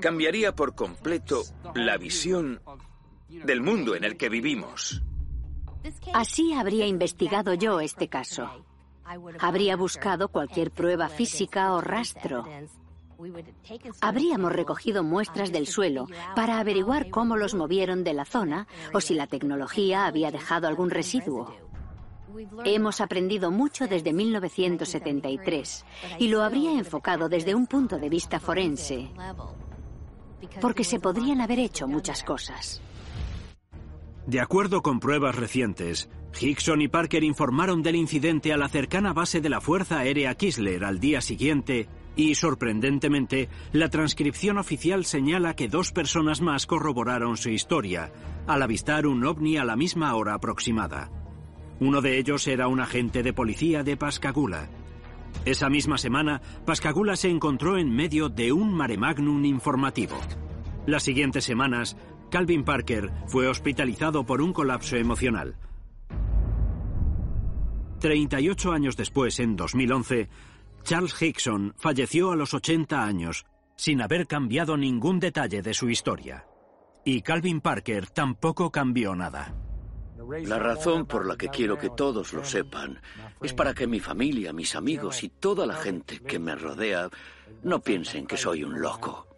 cambiaría 0.00 0.54
por 0.54 0.74
completo 0.74 1.42
la 1.74 1.96
visión 1.96 2.60
del 3.28 3.60
mundo 3.60 3.94
en 3.94 4.04
el 4.04 4.16
que 4.16 4.28
vivimos. 4.28 5.02
Así 6.12 6.54
habría 6.54 6.86
investigado 6.86 7.54
yo 7.54 7.80
este 7.80 8.08
caso. 8.08 8.64
Habría 9.40 9.76
buscado 9.76 10.28
cualquier 10.28 10.70
prueba 10.70 11.08
física 11.08 11.72
o 11.72 11.80
rastro. 11.80 12.44
Habríamos 14.00 14.52
recogido 14.52 15.04
muestras 15.04 15.52
del 15.52 15.66
suelo 15.66 16.06
para 16.34 16.58
averiguar 16.58 17.10
cómo 17.10 17.36
los 17.36 17.54
movieron 17.54 18.04
de 18.04 18.14
la 18.14 18.24
zona 18.24 18.66
o 18.92 19.00
si 19.00 19.14
la 19.14 19.26
tecnología 19.26 20.06
había 20.06 20.30
dejado 20.30 20.66
algún 20.66 20.90
residuo. 20.90 21.54
Hemos 22.64 23.00
aprendido 23.00 23.50
mucho 23.50 23.86
desde 23.86 24.12
1973 24.12 25.84
y 26.18 26.28
lo 26.28 26.42
habría 26.42 26.72
enfocado 26.72 27.28
desde 27.28 27.54
un 27.54 27.66
punto 27.66 27.98
de 27.98 28.08
vista 28.08 28.40
forense, 28.40 29.10
porque 30.60 30.82
se 30.82 30.98
podrían 30.98 31.40
haber 31.40 31.60
hecho 31.60 31.86
muchas 31.86 32.24
cosas. 32.24 32.82
De 34.26 34.40
acuerdo 34.40 34.82
con 34.82 35.00
pruebas 35.00 35.36
recientes, 35.36 36.08
Hickson 36.40 36.82
y 36.82 36.88
Parker 36.88 37.22
informaron 37.22 37.82
del 37.82 37.96
incidente 37.96 38.52
a 38.52 38.56
la 38.56 38.68
cercana 38.68 39.12
base 39.12 39.40
de 39.40 39.48
la 39.48 39.60
Fuerza 39.60 40.00
Aérea 40.00 40.34
Kisler 40.34 40.84
al 40.84 40.98
día 40.98 41.20
siguiente 41.20 41.88
y, 42.16 42.34
sorprendentemente, 42.34 43.48
la 43.72 43.88
transcripción 43.88 44.58
oficial 44.58 45.04
señala 45.04 45.54
que 45.54 45.68
dos 45.68 45.92
personas 45.92 46.40
más 46.40 46.66
corroboraron 46.66 47.36
su 47.36 47.50
historia 47.50 48.12
al 48.46 48.62
avistar 48.62 49.06
un 49.06 49.24
ovni 49.24 49.56
a 49.56 49.64
la 49.64 49.76
misma 49.76 50.14
hora 50.14 50.34
aproximada. 50.34 51.10
Uno 51.80 52.00
de 52.00 52.18
ellos 52.18 52.46
era 52.46 52.68
un 52.68 52.80
agente 52.80 53.22
de 53.22 53.32
policía 53.32 53.82
de 53.82 53.96
Pascagoula. 53.96 54.68
Esa 55.44 55.68
misma 55.68 55.98
semana, 55.98 56.40
Pascagoula 56.64 57.16
se 57.16 57.28
encontró 57.28 57.76
en 57.76 57.94
medio 57.94 58.28
de 58.28 58.52
un 58.52 58.72
mare 58.72 58.96
magnum 58.96 59.44
informativo. 59.44 60.16
Las 60.86 61.02
siguientes 61.02 61.44
semanas, 61.44 61.96
Calvin 62.30 62.64
Parker 62.64 63.10
fue 63.26 63.48
hospitalizado 63.48 64.24
por 64.24 64.40
un 64.40 64.52
colapso 64.52 64.96
emocional. 64.96 65.56
38 68.04 68.70
años 68.70 68.98
después, 68.98 69.40
en 69.40 69.56
2011, 69.56 70.28
Charles 70.82 71.22
Hickson 71.22 71.72
falleció 71.78 72.32
a 72.32 72.36
los 72.36 72.52
80 72.52 73.02
años, 73.02 73.46
sin 73.76 74.02
haber 74.02 74.26
cambiado 74.26 74.76
ningún 74.76 75.18
detalle 75.18 75.62
de 75.62 75.72
su 75.72 75.88
historia. 75.88 76.44
Y 77.02 77.22
Calvin 77.22 77.62
Parker 77.62 78.10
tampoco 78.10 78.70
cambió 78.70 79.14
nada. 79.16 79.54
La 80.42 80.58
razón 80.58 81.06
por 81.06 81.24
la 81.24 81.38
que 81.38 81.48
quiero 81.48 81.78
que 81.78 81.88
todos 81.88 82.34
lo 82.34 82.44
sepan 82.44 83.00
es 83.40 83.54
para 83.54 83.72
que 83.72 83.86
mi 83.86 84.00
familia, 84.00 84.52
mis 84.52 84.76
amigos 84.76 85.24
y 85.24 85.30
toda 85.30 85.66
la 85.66 85.76
gente 85.76 86.18
que 86.18 86.38
me 86.38 86.54
rodea 86.56 87.08
no 87.62 87.80
piensen 87.80 88.26
que 88.26 88.36
soy 88.36 88.64
un 88.64 88.82
loco. 88.82 89.33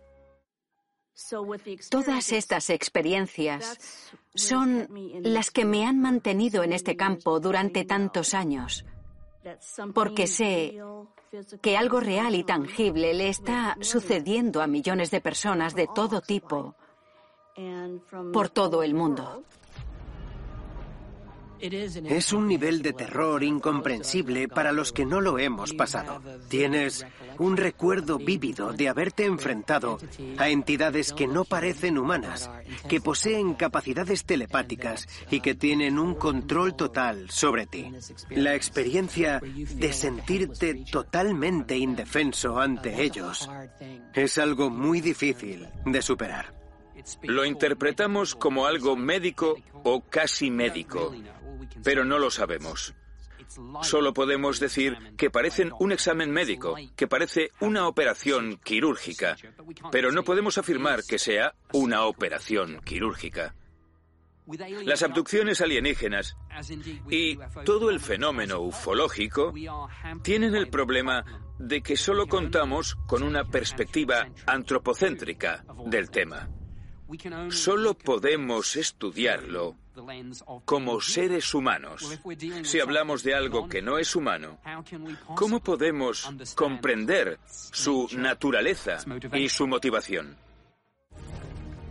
Todas 1.91 2.33
estas 2.33 2.71
experiencias 2.71 4.13
son 4.35 4.89
las 5.23 5.51
que 5.51 5.65
me 5.65 5.87
han 5.87 6.01
mantenido 6.01 6.63
en 6.63 6.73
este 6.73 6.97
campo 6.97 7.41
durante 7.41 7.85
tantos 7.85 8.35
años, 8.35 8.85
porque 9.95 10.27
sé 10.27 10.79
que 11.63 11.77
algo 11.77 12.01
real 12.01 12.35
y 12.35 12.45
tangible 12.45 13.15
le 13.15 13.29
está 13.29 13.77
sucediendo 13.81 14.61
a 14.61 14.67
millones 14.67 15.11
de 15.11 15.21
personas 15.21 15.75
de 15.75 15.89
todo 15.95 16.21
tipo 16.21 16.75
por 18.33 18.51
todo 18.51 18.83
el 18.83 18.95
mundo. 18.95 19.43
Es 21.61 22.33
un 22.33 22.47
nivel 22.47 22.83
de 22.83 22.93
terror 22.93 23.43
incomprensible 23.43 24.49
para 24.49 24.73
los 24.73 24.93
que 24.93 25.07
no 25.07 25.21
lo 25.21 25.39
hemos 25.39 25.73
pasado. 25.73 26.21
Tienes 26.49 27.07
un 27.39 27.57
recuerdo 27.57 28.19
vívido 28.19 28.73
de 28.73 28.89
haberte 28.89 29.25
enfrentado 29.25 29.99
a 30.39 30.49
entidades 30.49 31.13
que 31.13 31.27
no 31.27 31.45
parecen 31.45 31.99
humanas, 31.99 32.51
que 32.89 33.01
poseen 33.01 33.55
capacidades 33.55 34.25
telepáticas 34.25 35.07
y 35.31 35.41
que 35.41 35.55
tienen 35.55 35.99
un 35.99 36.15
control 36.15 36.77
total 36.77 37.31
sobre 37.31 37.67
ti. 37.67 37.93
La 38.31 38.55
experiencia 38.55 39.41
de 39.41 39.93
sentirte 39.93 40.85
totalmente 40.91 41.77
indefenso 41.77 42.59
ante 42.59 43.03
ellos 43.03 43.49
es 44.15 44.39
algo 44.39 44.71
muy 44.71 45.01
difícil 45.01 45.69
de 45.85 46.03
superar. 46.03 46.55
Lo 47.23 47.45
interpretamos 47.45 48.35
como 48.35 48.67
algo 48.67 48.97
médico 48.97 49.57
o 49.85 50.01
casi 50.01 50.51
médico, 50.51 51.15
pero 51.83 52.05
no 52.05 52.19
lo 52.19 52.31
sabemos. 52.31 52.95
Solo 53.83 54.13
podemos 54.13 54.61
decir 54.61 54.97
que 55.17 55.31
parecen 55.31 55.73
un 55.79 55.93
examen 55.93 56.31
médico, 56.31 56.75
que 56.97 57.07
parece 57.07 57.51
una 57.61 57.87
operación 57.87 58.59
quirúrgica, 58.63 59.37
pero 59.93 60.13
no 60.13 60.25
podemos 60.25 60.59
afirmar 60.59 61.05
que 61.05 61.19
sea 61.19 61.55
una 61.73 62.05
operación 62.05 62.81
quirúrgica. 62.85 63.55
Las 64.85 65.03
abducciones 65.03 65.61
alienígenas 65.61 66.37
y 67.11 67.37
todo 67.65 67.91
el 67.91 67.99
fenómeno 67.99 68.61
ufológico 68.61 69.53
tienen 70.23 70.55
el 70.55 70.69
problema 70.69 71.25
de 71.59 71.83
que 71.83 71.97
solo 71.97 72.27
contamos 72.29 72.97
con 73.07 73.23
una 73.23 73.45
perspectiva 73.45 74.29
antropocéntrica 74.47 75.65
del 75.87 76.11
tema. 76.11 76.49
Solo 77.51 77.95
podemos 77.95 78.77
estudiarlo 78.77 79.77
como 80.65 81.01
seres 81.01 81.55
humanos. 81.55 82.21
Si 82.63 82.81
hablamos 82.81 83.23
de 83.23 83.35
algo 83.35 83.69
que 83.69 83.83
no 83.83 83.99
es 83.99 84.15
humano, 84.15 84.59
¿cómo 85.35 85.61
podemos 85.61 86.29
comprender 86.55 87.39
su 87.49 88.09
naturaleza 88.17 88.99
y 89.33 89.49
su 89.49 89.67
motivación? 89.67 90.37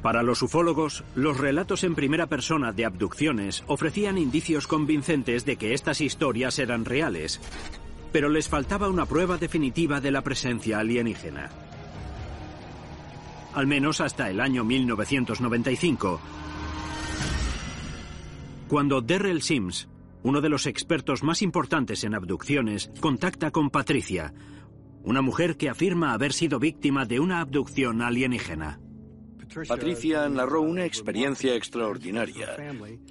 Para 0.02 0.22
los 0.22 0.44
ufólogos, 0.44 1.04
los 1.15 1.39
relatos 1.39 1.84
en 1.84 1.96
primera 1.96 2.28
persona 2.28 2.72
de 2.72 2.86
abducciones 2.86 3.63
ofrecían 3.65 4.20
indicios 4.20 4.68
convincentes 4.68 5.46
de 5.46 5.56
que 5.58 5.74
estas 5.74 6.00
historias 6.00 6.60
eran 6.60 6.86
reales, 6.86 7.41
pero 8.12 8.30
les 8.30 8.48
faltaba 8.48 8.88
una 8.88 9.08
prueba 9.08 9.38
definitiva 9.38 10.00
de 10.02 10.12
la 10.12 10.22
presencia 10.22 10.78
alienígena 10.80 11.50
al 13.56 13.68
menos 13.68 14.02
hasta 14.02 14.30
el 14.30 14.41
año 14.41 14.63
1995, 14.63 16.20
cuando 18.67 19.01
Darrell 19.01 19.41
Sims, 19.41 19.88
uno 20.23 20.41
de 20.41 20.49
los 20.49 20.65
expertos 20.65 21.23
más 21.23 21.41
importantes 21.41 22.04
en 22.04 22.15
abducciones, 22.15 22.89
contacta 22.99 23.51
con 23.51 23.69
Patricia, 23.69 24.34
una 25.04 25.21
mujer 25.21 25.56
que 25.56 25.69
afirma 25.69 26.13
haber 26.13 26.34
sido 26.34 26.60
víctima 26.60 27.06
de 27.06 27.19
una 27.19 27.41
abducción 27.41 28.01
alienígena. 28.01 28.80
Patricia 29.67 30.28
narró 30.28 30.62
una 30.62 30.84
experiencia 30.84 31.56
extraordinaria 31.56 32.58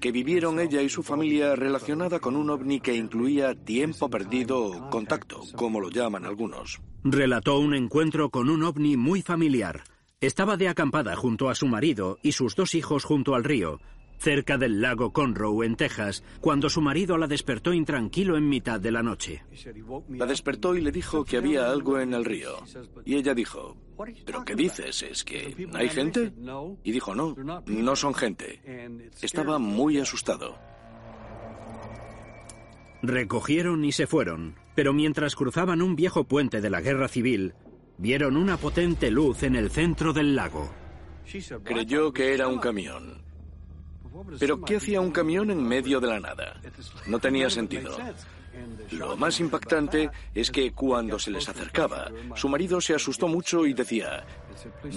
que 0.00 0.12
vivieron 0.12 0.58
ella 0.58 0.82
y 0.82 0.88
su 0.88 1.02
familia 1.02 1.54
relacionada 1.54 2.18
con 2.18 2.36
un 2.36 2.50
ovni 2.50 2.80
que 2.80 2.94
incluía 2.94 3.54
tiempo 3.54 4.10
perdido 4.10 4.62
o 4.64 4.90
contacto, 4.90 5.40
como 5.54 5.80
lo 5.80 5.90
llaman 5.90 6.26
algunos. 6.26 6.80
Relató 7.04 7.58
un 7.60 7.74
encuentro 7.74 8.30
con 8.30 8.50
un 8.50 8.64
ovni 8.64 8.96
muy 8.96 9.22
familiar, 9.22 9.84
estaba 10.20 10.56
de 10.56 10.68
acampada 10.68 11.16
junto 11.16 11.48
a 11.48 11.54
su 11.54 11.66
marido 11.66 12.18
y 12.22 12.32
sus 12.32 12.56
dos 12.56 12.74
hijos 12.74 13.04
junto 13.04 13.34
al 13.34 13.44
río, 13.44 13.80
cerca 14.18 14.58
del 14.58 14.80
lago 14.80 15.12
Conroe, 15.12 15.66
en 15.66 15.76
Texas, 15.76 16.22
cuando 16.40 16.68
su 16.68 16.80
marido 16.80 17.16
la 17.18 17.26
despertó 17.26 17.72
intranquilo 17.72 18.36
en 18.36 18.48
mitad 18.48 18.80
de 18.80 18.90
la 18.90 19.02
noche. 19.02 19.44
La 20.08 20.26
despertó 20.26 20.74
y 20.74 20.80
le 20.80 20.92
dijo 20.92 21.24
que 21.24 21.36
había 21.36 21.70
algo 21.70 21.98
en 21.98 22.14
el 22.14 22.24
río. 22.24 22.56
Y 23.04 23.16
ella 23.16 23.34
dijo, 23.34 23.76
¿pero 24.24 24.44
qué 24.44 24.54
dices? 24.54 25.02
¿Es 25.02 25.24
que 25.24 25.68
hay 25.74 25.88
gente? 25.88 26.32
Y 26.82 26.92
dijo, 26.92 27.14
no, 27.14 27.34
no 27.66 27.96
son 27.96 28.14
gente. 28.14 28.60
Estaba 29.20 29.58
muy 29.58 29.98
asustado. 29.98 30.56
Recogieron 33.02 33.84
y 33.84 33.92
se 33.92 34.06
fueron, 34.06 34.54
pero 34.74 34.94
mientras 34.94 35.36
cruzaban 35.36 35.82
un 35.82 35.94
viejo 35.94 36.24
puente 36.24 36.62
de 36.62 36.70
la 36.70 36.80
guerra 36.80 37.06
civil, 37.08 37.54
vieron 37.98 38.36
una 38.36 38.56
potente 38.56 39.10
luz 39.10 39.42
en 39.42 39.56
el 39.56 39.70
centro 39.70 40.14
del 40.14 40.34
lago. 40.34 40.72
Creyó 41.64 42.12
que 42.12 42.32
era 42.32 42.48
un 42.48 42.58
camión. 42.58 43.23
Pero 44.38 44.60
¿qué 44.60 44.76
hacía 44.76 45.00
un 45.00 45.10
camión 45.10 45.50
en 45.50 45.62
medio 45.62 46.00
de 46.00 46.08
la 46.08 46.20
nada? 46.20 46.60
No 47.06 47.18
tenía 47.18 47.50
sentido. 47.50 47.96
Lo 48.92 49.16
más 49.16 49.40
impactante 49.40 50.10
es 50.34 50.50
que 50.50 50.72
cuando 50.72 51.18
se 51.18 51.30
les 51.30 51.48
acercaba, 51.48 52.10
su 52.36 52.48
marido 52.48 52.80
se 52.80 52.94
asustó 52.94 53.26
mucho 53.26 53.66
y 53.66 53.74
decía, 53.74 54.24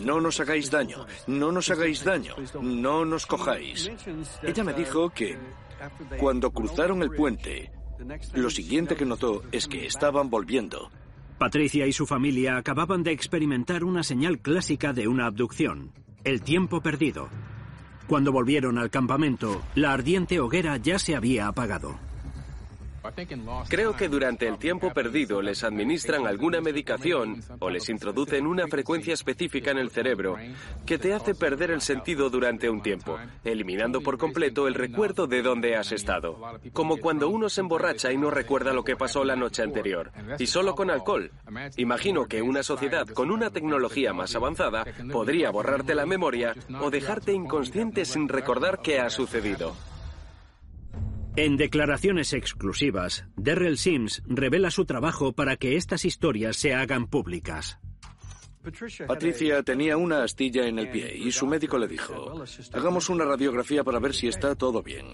no 0.03 0.21
nos 0.21 0.39
hagáis 0.39 0.69
daño, 0.69 1.05
no 1.25 1.51
nos 1.51 1.69
hagáis 1.71 2.03
daño, 2.03 2.35
no 2.61 3.05
nos 3.05 3.25
cojáis. 3.25 3.89
Ella 4.43 4.63
me 4.63 4.73
dijo 4.73 5.09
que 5.09 5.37
cuando 6.19 6.51
cruzaron 6.51 7.01
el 7.01 7.11
puente, 7.11 7.71
lo 8.33 8.49
siguiente 8.49 8.95
que 8.95 9.05
notó 9.05 9.43
es 9.51 9.67
que 9.67 9.87
estaban 9.87 10.29
volviendo 10.29 10.91
Patricia 11.37 11.85
y 11.85 11.93
su 11.93 12.07
familia 12.07 12.57
acababan 12.57 13.03
de 13.03 13.11
experimentar 13.11 13.83
una 13.83 14.01
señal 14.01 14.39
clásica 14.39 14.91
de 14.91 15.07
una 15.07 15.27
abducción, 15.27 15.91
el 16.23 16.41
tiempo 16.41 16.81
perdido. 16.81 17.29
Cuando 18.07 18.31
volvieron 18.31 18.77
al 18.77 18.89
campamento, 18.89 19.61
la 19.75 19.91
ardiente 19.91 20.39
hoguera 20.39 20.77
ya 20.77 20.97
se 20.97 21.15
había 21.15 21.47
apagado. 21.47 22.06
Creo 23.69 23.95
que 23.95 24.09
durante 24.09 24.47
el 24.47 24.57
tiempo 24.57 24.93
perdido 24.93 25.41
les 25.41 25.63
administran 25.63 26.27
alguna 26.27 26.61
medicación 26.61 27.41
o 27.59 27.69
les 27.69 27.89
introducen 27.89 28.45
una 28.45 28.67
frecuencia 28.67 29.13
específica 29.13 29.71
en 29.71 29.77
el 29.77 29.89
cerebro 29.89 30.37
que 30.85 30.97
te 30.97 31.13
hace 31.13 31.35
perder 31.35 31.71
el 31.71 31.81
sentido 31.81 32.29
durante 32.29 32.69
un 32.69 32.81
tiempo, 32.81 33.17
eliminando 33.43 34.01
por 34.01 34.17
completo 34.17 34.67
el 34.67 34.73
recuerdo 34.73 35.27
de 35.27 35.41
dónde 35.41 35.75
has 35.75 35.91
estado. 35.91 36.39
Como 36.73 36.97
cuando 36.97 37.29
uno 37.29 37.49
se 37.49 37.61
emborracha 37.61 38.11
y 38.11 38.17
no 38.17 38.31
recuerda 38.31 38.73
lo 38.73 38.83
que 38.83 38.95
pasó 38.95 39.23
la 39.23 39.35
noche 39.35 39.63
anterior, 39.63 40.11
y 40.39 40.47
solo 40.47 40.75
con 40.75 40.89
alcohol. 40.89 41.31
Imagino 41.77 42.25
que 42.25 42.41
una 42.41 42.63
sociedad 42.63 43.07
con 43.07 43.31
una 43.31 43.49
tecnología 43.49 44.13
más 44.13 44.35
avanzada 44.35 44.85
podría 45.11 45.51
borrarte 45.51 45.95
la 45.95 46.05
memoria 46.05 46.53
o 46.81 46.89
dejarte 46.89 47.33
inconsciente 47.33 48.05
sin 48.05 48.27
recordar 48.27 48.79
qué 48.81 48.99
ha 48.99 49.09
sucedido. 49.09 49.75
En 51.37 51.55
declaraciones 51.55 52.33
exclusivas, 52.33 53.25
Darrell 53.35 53.77
Sims 53.77 54.23
revela 54.25 54.71
su 54.71 54.85
trabajo 54.85 55.33
para 55.33 55.55
que 55.55 55.75
estas 55.75 56.03
historias 56.03 56.57
se 56.57 56.73
hagan 56.73 57.05
públicas. 57.05 57.77
Patricia 59.07 59.61
tenía 59.61 59.97
una 59.97 60.23
astilla 60.23 60.65
en 60.65 60.79
el 60.79 60.89
pie 60.89 61.15
y 61.15 61.31
su 61.31 61.45
médico 61.45 61.77
le 61.77 61.87
dijo, 61.87 62.43
hagamos 62.73 63.09
una 63.09 63.23
radiografía 63.23 63.83
para 63.83 63.99
ver 63.99 64.15
si 64.15 64.27
está 64.27 64.55
todo 64.55 64.81
bien. 64.81 65.05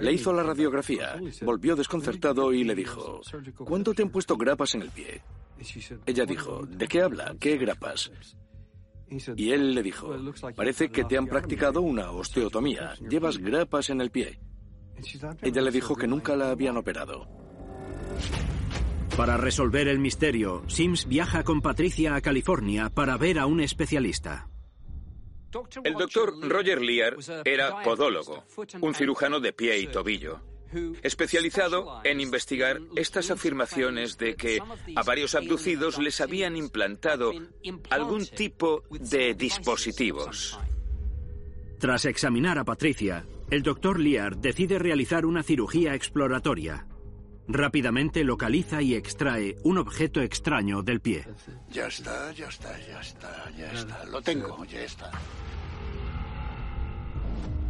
Le 0.00 0.12
hizo 0.12 0.32
la 0.32 0.42
radiografía, 0.42 1.14
volvió 1.42 1.76
desconcertado 1.76 2.52
y 2.52 2.64
le 2.64 2.74
dijo, 2.74 3.20
¿cuánto 3.58 3.94
te 3.94 4.02
han 4.02 4.10
puesto 4.10 4.36
grapas 4.36 4.74
en 4.74 4.82
el 4.82 4.90
pie? 4.90 5.22
Ella 6.06 6.26
dijo, 6.26 6.66
¿de 6.66 6.88
qué 6.88 7.02
habla? 7.02 7.36
¿Qué 7.38 7.56
grapas? 7.56 8.10
Y 9.36 9.52
él 9.52 9.76
le 9.76 9.84
dijo, 9.84 10.12
parece 10.56 10.88
que 10.88 11.04
te 11.04 11.16
han 11.16 11.28
practicado 11.28 11.82
una 11.82 12.10
osteotomía, 12.10 12.94
llevas 13.08 13.38
grapas 13.38 13.90
en 13.90 14.00
el 14.00 14.10
pie. 14.10 14.40
Ella 15.42 15.62
le 15.62 15.70
dijo 15.70 15.94
que 15.94 16.06
nunca 16.06 16.36
la 16.36 16.50
habían 16.50 16.76
operado. 16.76 17.28
Para 19.16 19.38
resolver 19.38 19.88
el 19.88 19.98
misterio, 19.98 20.62
Sims 20.66 21.06
viaja 21.06 21.42
con 21.42 21.62
Patricia 21.62 22.14
a 22.14 22.20
California 22.20 22.90
para 22.90 23.16
ver 23.16 23.38
a 23.38 23.46
un 23.46 23.60
especialista. 23.60 24.48
El 25.84 25.94
doctor 25.94 26.34
Roger 26.46 26.82
Lear 26.82 27.16
era 27.44 27.82
podólogo, 27.82 28.44
un 28.80 28.94
cirujano 28.94 29.40
de 29.40 29.54
pie 29.54 29.78
y 29.78 29.86
tobillo, 29.86 30.40
especializado 31.02 32.00
en 32.04 32.20
investigar 32.20 32.80
estas 32.94 33.30
afirmaciones 33.30 34.18
de 34.18 34.36
que 34.36 34.60
a 34.94 35.02
varios 35.02 35.34
abducidos 35.34 35.98
les 35.98 36.20
habían 36.20 36.56
implantado 36.56 37.32
algún 37.88 38.26
tipo 38.26 38.82
de 38.90 39.32
dispositivos. 39.34 40.58
Tras 41.78 42.04
examinar 42.04 42.58
a 42.58 42.64
Patricia, 42.64 43.24
el 43.50 43.62
doctor 43.62 44.00
Lear 44.00 44.36
decide 44.36 44.78
realizar 44.78 45.24
una 45.24 45.42
cirugía 45.42 45.94
exploratoria. 45.94 46.86
Rápidamente 47.48 48.24
localiza 48.24 48.82
y 48.82 48.94
extrae 48.94 49.56
un 49.62 49.78
objeto 49.78 50.20
extraño 50.20 50.82
del 50.82 51.00
pie. 51.00 51.26
Ya 51.70 51.86
está, 51.86 52.32
ya 52.32 52.48
está, 52.48 52.76
ya 52.86 53.00
está, 53.00 53.50
ya 53.56 53.72
está. 53.72 54.04
Lo 54.06 54.20
tengo, 54.20 54.64
ya 54.64 54.82
está. 54.82 55.12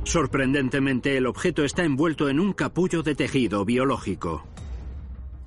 Sorprendentemente, 0.04 1.16
el 1.16 1.26
objeto 1.26 1.64
está 1.64 1.84
envuelto 1.84 2.28
en 2.30 2.40
un 2.40 2.52
capullo 2.54 3.02
de 3.02 3.14
tejido 3.14 3.64
biológico. 3.64 4.46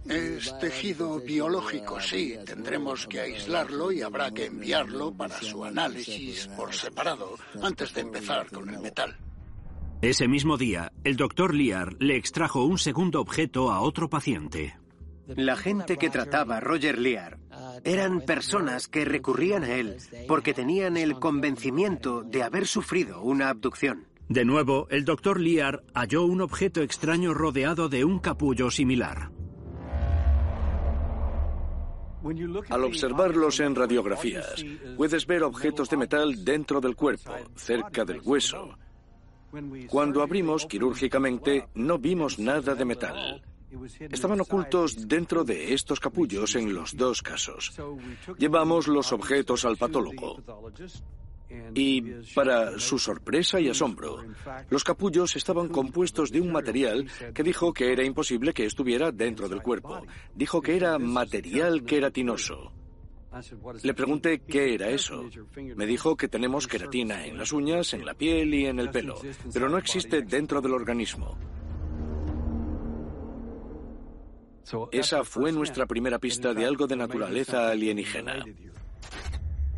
Es 0.08 0.58
tejido 0.60 1.20
biológico, 1.20 2.00
sí. 2.00 2.36
Tendremos 2.46 3.08
que 3.08 3.22
aislarlo 3.22 3.92
y 3.92 4.02
habrá 4.02 4.32
que 4.32 4.46
enviarlo 4.46 5.12
para 5.12 5.40
su 5.42 5.64
análisis 5.64 6.48
por 6.58 6.74
separado 6.74 7.36
antes 7.62 7.94
de 7.94 8.02
empezar 8.02 8.48
con 8.50 8.70
el 8.70 8.80
metal. 8.80 9.16
Ese 10.02 10.30
mismo 10.30 10.56
día, 10.56 10.93
el 11.04 11.18
doctor 11.18 11.54
Lear 11.54 11.97
le 12.00 12.16
extrajo 12.16 12.64
un 12.64 12.78
segundo 12.78 13.20
objeto 13.20 13.70
a 13.70 13.82
otro 13.82 14.10
paciente. 14.10 14.78
La 15.28 15.58
gente 15.58 15.97
que 15.97 16.10
trataba 16.10 16.56
a 16.56 16.60
Roger 16.62 16.97
Lear 16.97 17.38
eran 17.84 18.22
personas 18.22 18.88
que 18.88 19.04
recurrían 19.04 19.66
a 19.66 19.76
él 19.76 19.97
porque 20.26 20.54
tenían 20.54 20.95
el 20.95 21.20
convencimiento 21.20 22.24
de 22.24 22.43
haber 22.43 22.66
sufrido 22.66 23.22
una 23.22 23.50
abducción. 23.50 24.08
De 24.30 24.45
nuevo, 24.45 24.88
el 24.89 25.04
doctor 25.04 25.38
Lear 25.38 25.84
halló 25.93 26.24
un 26.24 26.39
objeto 26.39 26.82
extraño 26.82 27.34
rodeado 27.34 27.89
de 27.89 28.06
un 28.06 28.20
capullo 28.20 28.72
similar. 28.72 29.32
Al 32.70 32.84
observarlos 32.86 33.60
en 33.60 33.76
radiografías, 33.76 34.66
puedes 34.95 35.28
ver 35.28 35.43
objetos 35.43 35.89
de 35.89 35.97
metal 35.97 36.45
dentro 36.45 36.80
del 36.80 36.95
cuerpo, 36.95 37.34
cerca 37.56 38.06
del 38.06 38.22
hueso. 38.24 38.78
Cuando 39.88 40.22
abrimos 40.22 40.66
quirúrgicamente, 40.66 41.68
no 41.76 41.97
vimos 41.97 42.39
nada 42.39 42.76
de 42.76 42.86
metal. 42.86 43.41
Estaban 44.00 44.41
ocultos 44.41 45.08
dentro 45.08 45.43
de 45.43 45.74
estos 45.74 46.00
capullos 46.00 46.56
en 46.56 46.74
los 46.74 46.95
dos 46.95 47.22
casos. 47.22 47.74
Llevamos 48.38 48.88
los 48.88 49.12
objetos 49.12 49.66
al 49.66 49.78
patólogo. 49.78 50.41
Y, 51.74 52.02
para 52.36 52.78
su 52.78 53.00
sorpresa 53.00 53.60
y 53.60 53.70
asombro, 53.70 54.24
los 54.70 54.84
capullos 54.84 55.36
estaban 55.36 55.68
compuestos 55.70 56.32
de 56.32 56.41
un 56.41 56.52
material 56.52 57.08
que 57.34 57.43
dijo 57.43 57.74
que 57.74 57.91
era 57.91 58.04
imposible 58.04 58.54
que 58.54 58.66
estuviera 58.66 59.12
dentro 59.12 59.50
del 59.50 59.62
cuerpo. 59.62 60.02
Dijo 60.36 60.62
que 60.62 60.76
era 60.76 61.00
material 61.00 61.84
queratinoso. 61.84 62.72
Le 63.84 63.94
pregunté 63.94 64.40
qué 64.40 64.74
era 64.74 64.90
eso. 64.90 65.30
Me 65.76 65.86
dijo 65.86 66.18
que 66.18 66.28
tenemos 66.28 66.68
queratina 66.68 67.26
en 67.26 67.38
las 67.38 67.52
uñas, 67.54 67.94
en 67.94 68.06
la 68.06 68.14
piel 68.14 68.54
y 68.54 68.66
en 68.66 68.80
el 68.80 68.90
pelo, 68.90 69.20
pero 69.54 69.70
no 69.70 69.78
existe 69.78 70.24
dentro 70.24 70.62
del 70.62 70.74
organismo. 70.74 71.38
Esa 74.92 75.24
fue 75.24 75.52
nuestra 75.52 75.86
primera 75.86 76.20
pista 76.20 76.54
de 76.54 76.66
algo 76.66 76.88
de 76.88 76.96
naturaleza 76.96 77.70
alienígena. 77.70 78.46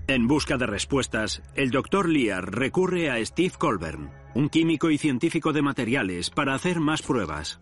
En 0.07 0.27
busca 0.27 0.57
de 0.57 0.65
respuestas, 0.65 1.41
el 1.55 1.71
doctor 1.71 2.09
Lear 2.09 2.53
recurre 2.53 3.09
a 3.09 3.25
Steve 3.25 3.53
Colburn, 3.57 4.11
un 4.33 4.49
químico 4.49 4.89
y 4.89 4.97
científico 4.97 5.53
de 5.53 5.61
materiales, 5.61 6.29
para 6.29 6.53
hacer 6.53 6.79
más 6.79 7.01
pruebas. 7.01 7.59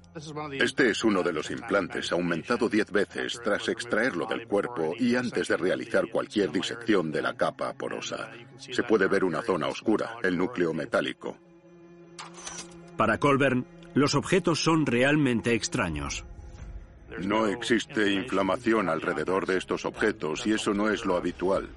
Este 0.52 0.92
es 0.92 1.04
uno 1.04 1.24
de 1.24 1.34
los 1.34 1.50
implantes 1.52 2.12
aumentado 2.12 2.70
diez 2.70 2.92
veces 2.92 3.40
tras 3.44 3.68
extraerlo 3.70 4.26
del 4.26 4.48
cuerpo 4.48 4.94
y 4.98 5.16
antes 5.16 5.48
de 5.48 5.58
realizar 5.58 6.10
cualquier 6.10 6.52
disección 6.52 7.12
de 7.12 7.22
la 7.22 7.34
capa 7.34 7.74
porosa. 7.74 8.30
Se 8.58 8.84
puede 8.84 9.08
ver 9.08 9.24
una 9.24 9.42
zona 9.42 9.68
oscura, 9.68 10.18
el 10.24 10.38
núcleo 10.38 10.74
metálico. 10.74 11.38
Para 12.98 13.18
Colburn, 13.18 13.66
los 13.94 14.16
objetos 14.16 14.64
son 14.64 14.86
realmente 14.86 15.54
extraños. 15.54 16.26
No 17.26 17.48
existe 17.48 18.12
inflamación 18.12 18.88
alrededor 18.88 19.48
de 19.48 19.58
estos 19.58 19.86
objetos 19.86 20.46
y 20.46 20.54
eso 20.54 20.74
no 20.74 20.90
es 20.90 21.06
lo 21.06 21.16
habitual. 21.16 21.70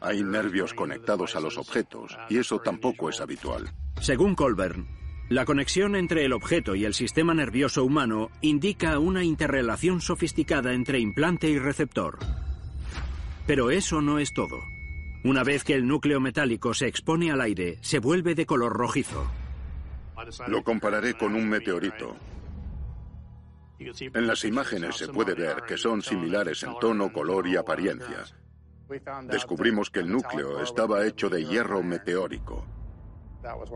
Hay 0.00 0.22
nervios 0.22 0.74
conectados 0.74 1.36
a 1.36 1.40
los 1.40 1.58
objetos 1.58 2.16
y 2.28 2.38
eso 2.38 2.60
tampoco 2.60 3.08
es 3.08 3.20
habitual. 3.20 3.70
Según 4.00 4.34
Colburn, 4.34 4.86
la 5.28 5.44
conexión 5.44 5.96
entre 5.96 6.24
el 6.24 6.32
objeto 6.32 6.74
y 6.74 6.84
el 6.84 6.94
sistema 6.94 7.34
nervioso 7.34 7.84
humano 7.84 8.30
indica 8.40 8.98
una 8.98 9.24
interrelación 9.24 10.00
sofisticada 10.00 10.72
entre 10.72 11.00
implante 11.00 11.50
y 11.50 11.58
receptor. 11.58 12.18
Pero 13.46 13.70
eso 13.70 14.00
no 14.00 14.18
es 14.18 14.32
todo. 14.32 14.58
Una 15.24 15.42
vez 15.42 15.64
que 15.64 15.74
el 15.74 15.86
núcleo 15.86 16.20
metálico 16.20 16.72
se 16.74 16.86
expone 16.86 17.30
al 17.30 17.40
aire, 17.40 17.78
se 17.82 17.98
vuelve 17.98 18.34
de 18.34 18.46
color 18.46 18.72
rojizo. 18.72 19.26
Lo 20.46 20.62
compararé 20.62 21.14
con 21.14 21.34
un 21.34 21.48
meteorito. 21.48 22.16
En 23.78 24.26
las 24.26 24.44
imágenes 24.44 24.96
se 24.96 25.08
puede 25.08 25.34
ver 25.34 25.62
que 25.66 25.76
son 25.76 26.02
similares 26.02 26.62
en 26.62 26.78
tono, 26.80 27.12
color 27.12 27.46
y 27.46 27.56
apariencia. 27.56 28.24
Descubrimos 29.28 29.90
que 29.90 30.00
el 30.00 30.10
núcleo 30.10 30.62
estaba 30.62 31.06
hecho 31.06 31.28
de 31.28 31.44
hierro 31.44 31.82
meteórico. 31.82 32.66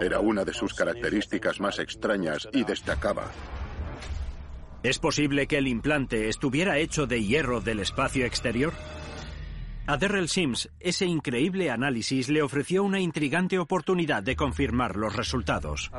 Era 0.00 0.20
una 0.20 0.44
de 0.44 0.52
sus 0.52 0.74
características 0.74 1.60
más 1.60 1.78
extrañas 1.78 2.48
y 2.52 2.64
destacaba. 2.64 3.30
¿Es 4.82 4.98
posible 4.98 5.46
que 5.46 5.58
el 5.58 5.68
implante 5.68 6.28
estuviera 6.28 6.78
hecho 6.78 7.06
de 7.06 7.22
hierro 7.22 7.60
del 7.60 7.80
espacio 7.80 8.26
exterior? 8.26 8.72
A 9.86 9.96
Darrell 9.96 10.28
Sims, 10.28 10.70
ese 10.80 11.06
increíble 11.06 11.70
análisis 11.70 12.28
le 12.28 12.42
ofreció 12.42 12.82
una 12.82 13.00
intrigante 13.00 13.58
oportunidad 13.58 14.22
de 14.22 14.36
confirmar 14.36 14.96
los 14.96 15.14
resultados. 15.14 15.90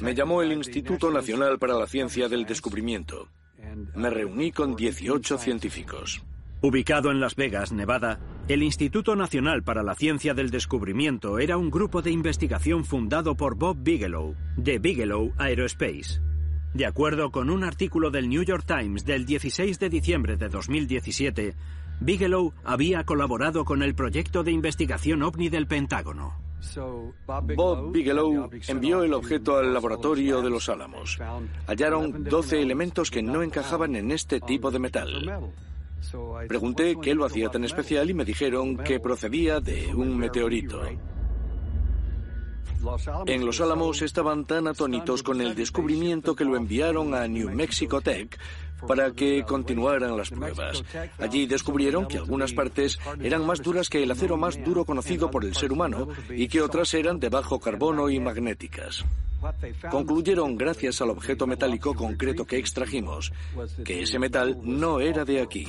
Me 0.00 0.14
llamó 0.14 0.42
el 0.42 0.52
Instituto 0.52 1.10
Nacional 1.10 1.58
para 1.58 1.74
la 1.74 1.86
Ciencia 1.86 2.28
del 2.28 2.44
Descubrimiento. 2.46 3.28
Me 3.94 4.10
reuní 4.10 4.52
con 4.52 4.76
18 4.76 5.38
científicos. 5.38 6.22
Ubicado 6.62 7.10
en 7.10 7.20
Las 7.20 7.36
Vegas, 7.36 7.72
Nevada, 7.72 8.20
el 8.46 8.62
Instituto 8.62 9.16
Nacional 9.16 9.62
para 9.62 9.82
la 9.82 9.94
Ciencia 9.94 10.34
del 10.34 10.50
Descubrimiento 10.50 11.38
era 11.38 11.56
un 11.56 11.70
grupo 11.70 12.02
de 12.02 12.10
investigación 12.10 12.84
fundado 12.84 13.34
por 13.34 13.54
Bob 13.54 13.78
Bigelow, 13.80 14.36
de 14.58 14.78
Bigelow 14.78 15.32
Aerospace. 15.38 16.20
De 16.74 16.84
acuerdo 16.84 17.30
con 17.30 17.48
un 17.48 17.64
artículo 17.64 18.10
del 18.10 18.28
New 18.28 18.42
York 18.42 18.64
Times 18.66 19.06
del 19.06 19.24
16 19.24 19.78
de 19.78 19.88
diciembre 19.88 20.36
de 20.36 20.50
2017, 20.50 21.54
Bigelow 22.00 22.52
había 22.62 23.04
colaborado 23.04 23.64
con 23.64 23.82
el 23.82 23.94
proyecto 23.94 24.42
de 24.42 24.52
investigación 24.52 25.22
ovni 25.22 25.48
del 25.48 25.66
Pentágono. 25.66 26.34
Bob 27.56 27.90
Bigelow 27.90 28.50
envió 28.68 29.02
el 29.02 29.14
objeto 29.14 29.56
al 29.56 29.72
laboratorio 29.72 30.42
de 30.42 30.50
los 30.50 30.68
Álamos. 30.68 31.18
Hallaron 31.66 32.24
12 32.24 32.60
elementos 32.60 33.10
que 33.10 33.22
no 33.22 33.42
encajaban 33.42 33.96
en 33.96 34.10
este 34.10 34.40
tipo 34.40 34.70
de 34.70 34.78
metal. 34.78 35.40
Pregunté 36.48 36.96
qué 37.00 37.14
lo 37.14 37.24
hacía 37.24 37.48
tan 37.48 37.64
especial 37.64 38.10
y 38.10 38.14
me 38.14 38.24
dijeron 38.24 38.76
que 38.78 39.00
procedía 39.00 39.60
de 39.60 39.94
un 39.94 40.16
meteorito. 40.16 40.82
En 43.26 43.44
Los 43.44 43.60
Álamos 43.60 44.00
estaban 44.00 44.46
tan 44.46 44.66
atónitos 44.66 45.22
con 45.22 45.40
el 45.40 45.54
descubrimiento 45.54 46.34
que 46.34 46.44
lo 46.44 46.56
enviaron 46.56 47.14
a 47.14 47.28
New 47.28 47.50
Mexico 47.50 48.00
Tech 48.00 48.38
para 48.86 49.12
que 49.12 49.44
continuaran 49.44 50.16
las 50.16 50.30
pruebas. 50.30 50.82
Allí 51.18 51.46
descubrieron 51.46 52.06
que 52.06 52.18
algunas 52.18 52.52
partes 52.52 52.98
eran 53.22 53.46
más 53.46 53.62
duras 53.62 53.88
que 53.88 54.02
el 54.02 54.10
acero 54.10 54.36
más 54.36 54.62
duro 54.62 54.84
conocido 54.84 55.30
por 55.30 55.44
el 55.44 55.54
ser 55.54 55.72
humano 55.72 56.08
y 56.30 56.48
que 56.48 56.62
otras 56.62 56.92
eran 56.94 57.20
de 57.20 57.28
bajo 57.28 57.60
carbono 57.60 58.10
y 58.10 58.20
magnéticas. 58.20 59.04
Concluyeron, 59.90 60.56
gracias 60.56 61.00
al 61.00 61.10
objeto 61.10 61.46
metálico 61.46 61.94
concreto 61.94 62.44
que 62.44 62.58
extrajimos, 62.58 63.32
que 63.84 64.02
ese 64.02 64.18
metal 64.18 64.58
no 64.62 65.00
era 65.00 65.24
de 65.24 65.40
aquí. 65.40 65.66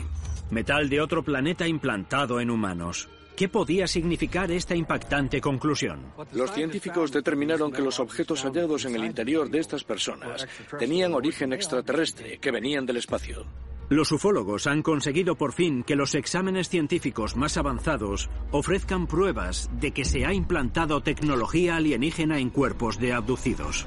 Metal 0.49 0.89
de 0.89 0.99
otro 0.99 1.23
planeta 1.23 1.67
implantado 1.67 2.41
en 2.41 2.49
humanos. 2.49 3.07
¿Qué 3.35 3.49
podía 3.49 3.87
significar 3.87 4.51
esta 4.51 4.75
impactante 4.75 5.41
conclusión? 5.41 6.13
Los 6.33 6.51
científicos 6.51 7.11
determinaron 7.11 7.71
que 7.71 7.81
los 7.81 7.99
objetos 7.99 8.43
hallados 8.43 8.85
en 8.85 8.95
el 8.95 9.05
interior 9.05 9.49
de 9.49 9.59
estas 9.59 9.83
personas 9.83 10.47
tenían 10.77 11.13
origen 11.13 11.53
extraterrestre, 11.53 12.37
que 12.39 12.51
venían 12.51 12.85
del 12.85 12.97
espacio. 12.97 13.45
Los 13.89 14.11
ufólogos 14.13 14.67
han 14.67 14.83
conseguido 14.83 15.35
por 15.35 15.51
fin 15.51 15.83
que 15.83 15.97
los 15.97 16.15
exámenes 16.15 16.69
científicos 16.69 17.35
más 17.35 17.57
avanzados 17.57 18.29
ofrezcan 18.51 19.05
pruebas 19.05 19.69
de 19.81 19.91
que 19.91 20.05
se 20.05 20.25
ha 20.25 20.33
implantado 20.33 21.01
tecnología 21.01 21.75
alienígena 21.75 22.39
en 22.39 22.51
cuerpos 22.51 22.99
de 22.99 23.11
abducidos. 23.11 23.85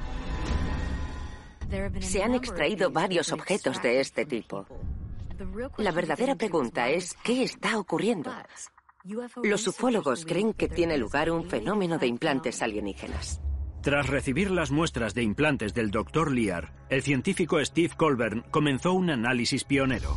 Se 2.01 2.23
han 2.23 2.35
extraído 2.35 2.91
varios 2.91 3.33
objetos 3.33 3.81
de 3.81 4.01
este 4.01 4.27
tipo. 4.27 4.67
La 5.79 5.91
verdadera 5.91 6.35
pregunta 6.35 6.89
es, 6.91 7.15
¿qué 7.23 7.43
está 7.43 7.79
ocurriendo? 7.79 8.31
Los 9.43 9.67
ufólogos 9.67 10.25
creen 10.25 10.55
que 10.55 10.69
tiene 10.69 10.97
lugar 10.97 11.31
un 11.31 11.45
fenómeno 11.45 11.99
de 11.99 12.07
implantes 12.07 12.63
alienígenas. 12.63 13.41
Tras 13.83 14.07
recibir 14.07 14.51
las 14.51 14.71
muestras 14.71 15.13
de 15.13 15.23
implantes 15.23 15.75
del 15.75 15.91
Dr. 15.91 16.33
Lear, 16.33 16.73
el 16.89 17.03
científico 17.03 17.63
Steve 17.63 17.93
Colburn 17.95 18.45
comenzó 18.51 18.95
un 18.95 19.11
análisis 19.11 19.65
pionero. 19.65 20.17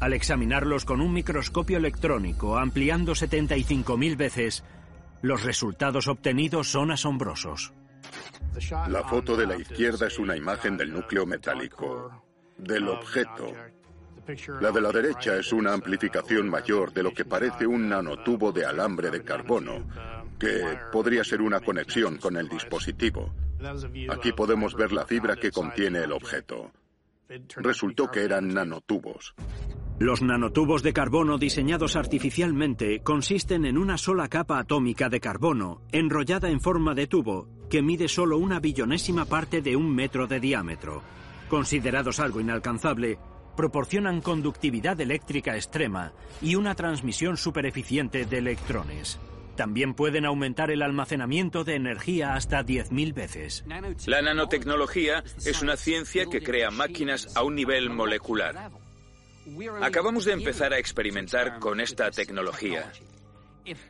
Al 0.00 0.12
examinarlos 0.12 0.84
con 0.84 1.00
un 1.00 1.12
microscopio 1.12 1.76
electrónico 1.76 2.58
ampliando 2.58 3.12
75.000 3.12 4.16
veces, 4.16 4.64
los 5.22 5.44
resultados 5.44 6.08
obtenidos 6.08 6.68
son 6.68 6.90
asombrosos. 6.90 7.72
La 8.88 9.04
foto 9.04 9.36
de 9.36 9.46
la 9.46 9.56
izquierda 9.56 10.08
es 10.08 10.18
una 10.18 10.36
imagen 10.36 10.76
del 10.76 10.92
núcleo 10.92 11.26
metálico, 11.26 12.24
del 12.56 12.88
objeto. 12.88 13.54
La 14.60 14.70
de 14.70 14.80
la 14.80 14.92
derecha 14.92 15.36
es 15.36 15.52
una 15.52 15.72
amplificación 15.72 16.50
mayor 16.50 16.92
de 16.92 17.02
lo 17.02 17.14
que 17.14 17.24
parece 17.24 17.66
un 17.66 17.88
nanotubo 17.88 18.52
de 18.52 18.66
alambre 18.66 19.10
de 19.10 19.22
carbono, 19.22 19.86
que 20.38 20.78
podría 20.92 21.24
ser 21.24 21.40
una 21.40 21.60
conexión 21.60 22.18
con 22.18 22.36
el 22.36 22.48
dispositivo. 22.48 23.32
Aquí 24.10 24.32
podemos 24.32 24.74
ver 24.74 24.92
la 24.92 25.06
fibra 25.06 25.36
que 25.36 25.50
contiene 25.50 26.00
el 26.00 26.12
objeto. 26.12 26.70
Resultó 27.56 28.10
que 28.10 28.22
eran 28.22 28.48
nanotubos. 28.48 29.34
Los 29.98 30.22
nanotubos 30.22 30.82
de 30.82 30.92
carbono 30.92 31.38
diseñados 31.38 31.96
artificialmente 31.96 33.00
consisten 33.00 33.64
en 33.64 33.76
una 33.76 33.98
sola 33.98 34.28
capa 34.28 34.58
atómica 34.58 35.08
de 35.08 35.20
carbono 35.20 35.82
enrollada 35.90 36.50
en 36.50 36.60
forma 36.60 36.94
de 36.94 37.06
tubo 37.06 37.48
que 37.68 37.82
mide 37.82 38.08
solo 38.08 38.38
una 38.38 38.60
billonésima 38.60 39.24
parte 39.24 39.60
de 39.60 39.74
un 39.74 39.94
metro 39.94 40.26
de 40.26 40.38
diámetro. 40.38 41.02
Considerados 41.48 42.20
algo 42.20 42.40
inalcanzable, 42.40 43.18
proporcionan 43.58 44.20
conductividad 44.20 45.00
eléctrica 45.00 45.56
extrema 45.56 46.12
y 46.40 46.54
una 46.54 46.76
transmisión 46.76 47.36
supereficiente 47.36 48.24
de 48.24 48.38
electrones. 48.38 49.18
También 49.56 49.94
pueden 49.94 50.26
aumentar 50.26 50.70
el 50.70 50.80
almacenamiento 50.80 51.64
de 51.64 51.74
energía 51.74 52.34
hasta 52.34 52.64
10.000 52.64 53.14
veces. 53.14 53.64
La 54.06 54.22
nanotecnología 54.22 55.24
es 55.44 55.60
una 55.60 55.76
ciencia 55.76 56.26
que 56.26 56.40
crea 56.40 56.70
máquinas 56.70 57.36
a 57.36 57.42
un 57.42 57.56
nivel 57.56 57.90
molecular. 57.90 58.70
Acabamos 59.82 60.24
de 60.24 60.34
empezar 60.34 60.72
a 60.72 60.78
experimentar 60.78 61.58
con 61.58 61.80
esta 61.80 62.12
tecnología. 62.12 62.92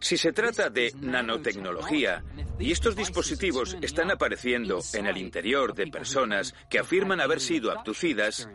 Si 0.00 0.16
se 0.16 0.32
trata 0.32 0.70
de 0.70 0.94
nanotecnología 0.98 2.24
y 2.58 2.72
estos 2.72 2.96
dispositivos 2.96 3.76
están 3.82 4.10
apareciendo 4.10 4.78
en 4.94 5.04
el 5.04 5.18
interior 5.18 5.74
de 5.74 5.88
personas 5.88 6.54
que 6.70 6.78
afirman 6.78 7.20
haber 7.20 7.40
sido 7.40 7.70
abducidas, 7.70 8.48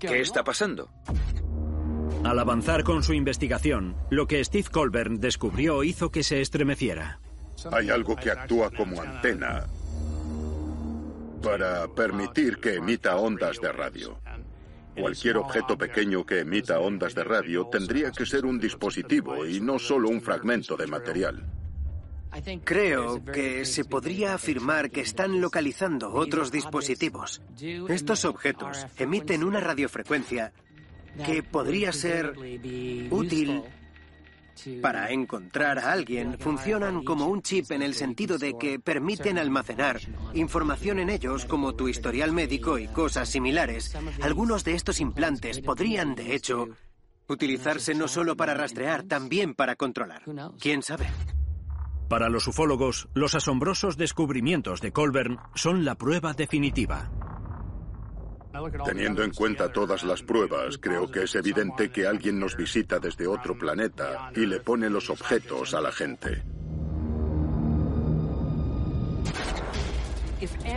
¿qué 0.00 0.20
está 0.20 0.44
pasando? 0.44 0.90
Al 2.24 2.38
avanzar 2.38 2.84
con 2.84 3.02
su 3.02 3.14
investigación, 3.14 3.96
lo 4.10 4.26
que 4.26 4.44
Steve 4.44 4.68
Colbert 4.70 5.12
descubrió 5.12 5.82
hizo 5.82 6.10
que 6.10 6.22
se 6.22 6.40
estremeciera. 6.40 7.20
Hay 7.72 7.90
algo 7.90 8.16
que 8.16 8.30
actúa 8.30 8.70
como 8.70 9.00
antena 9.00 9.66
para 11.42 11.88
permitir 11.88 12.58
que 12.58 12.76
emita 12.76 13.16
ondas 13.16 13.60
de 13.60 13.72
radio. 13.72 14.18
Cualquier 14.96 15.38
objeto 15.38 15.76
pequeño 15.76 16.24
que 16.24 16.40
emita 16.40 16.78
ondas 16.78 17.14
de 17.14 17.24
radio 17.24 17.66
tendría 17.66 18.12
que 18.12 18.26
ser 18.26 18.44
un 18.44 18.60
dispositivo 18.60 19.46
y 19.46 19.60
no 19.60 19.78
solo 19.78 20.08
un 20.08 20.20
fragmento 20.20 20.76
de 20.76 20.86
material. 20.86 21.61
Creo 22.64 23.24
que 23.24 23.64
se 23.64 23.84
podría 23.84 24.34
afirmar 24.34 24.90
que 24.90 25.00
están 25.00 25.40
localizando 25.40 26.12
otros 26.12 26.50
dispositivos. 26.50 27.42
Estos 27.88 28.24
objetos 28.24 28.86
emiten 28.98 29.44
una 29.44 29.60
radiofrecuencia 29.60 30.52
que 31.24 31.42
podría 31.42 31.92
ser 31.92 32.34
útil 33.10 33.62
para 34.80 35.10
encontrar 35.10 35.78
a 35.78 35.92
alguien 35.92 36.38
funcionan 36.38 37.04
como 37.04 37.26
un 37.26 37.42
chip 37.42 37.70
en 37.70 37.82
el 37.82 37.94
sentido 37.94 38.38
de 38.38 38.56
que 38.58 38.78
permiten 38.78 39.38
almacenar 39.38 40.00
información 40.34 40.98
en 40.98 41.10
ellos 41.10 41.44
como 41.44 41.74
tu 41.74 41.88
historial 41.88 42.32
médico 42.32 42.78
y 42.78 42.86
cosas 42.88 43.28
similares. 43.28 43.94
Algunos 44.20 44.64
de 44.64 44.74
estos 44.74 45.00
implantes 45.00 45.60
podrían, 45.60 46.14
de 46.14 46.34
hecho, 46.34 46.68
utilizarse 47.28 47.94
no 47.94 48.08
solo 48.08 48.36
para 48.36 48.54
rastrear, 48.54 49.02
también 49.04 49.54
para 49.54 49.76
controlar. 49.76 50.22
¿Quién 50.58 50.82
sabe? 50.82 51.06
Para 52.12 52.28
los 52.28 52.46
ufólogos, 52.46 53.08
los 53.14 53.34
asombrosos 53.34 53.96
descubrimientos 53.96 54.82
de 54.82 54.92
Colburn 54.92 55.38
son 55.54 55.82
la 55.86 55.94
prueba 55.94 56.34
definitiva. 56.34 57.10
Teniendo 58.84 59.22
en 59.22 59.30
cuenta 59.30 59.72
todas 59.72 60.04
las 60.04 60.22
pruebas, 60.22 60.76
creo 60.76 61.10
que 61.10 61.22
es 61.22 61.34
evidente 61.36 61.90
que 61.90 62.06
alguien 62.06 62.38
nos 62.38 62.54
visita 62.54 62.98
desde 62.98 63.26
otro 63.26 63.56
planeta 63.56 64.30
y 64.36 64.44
le 64.44 64.60
pone 64.60 64.90
los 64.90 65.08
objetos 65.08 65.72
a 65.72 65.80
la 65.80 65.90
gente. 65.90 66.42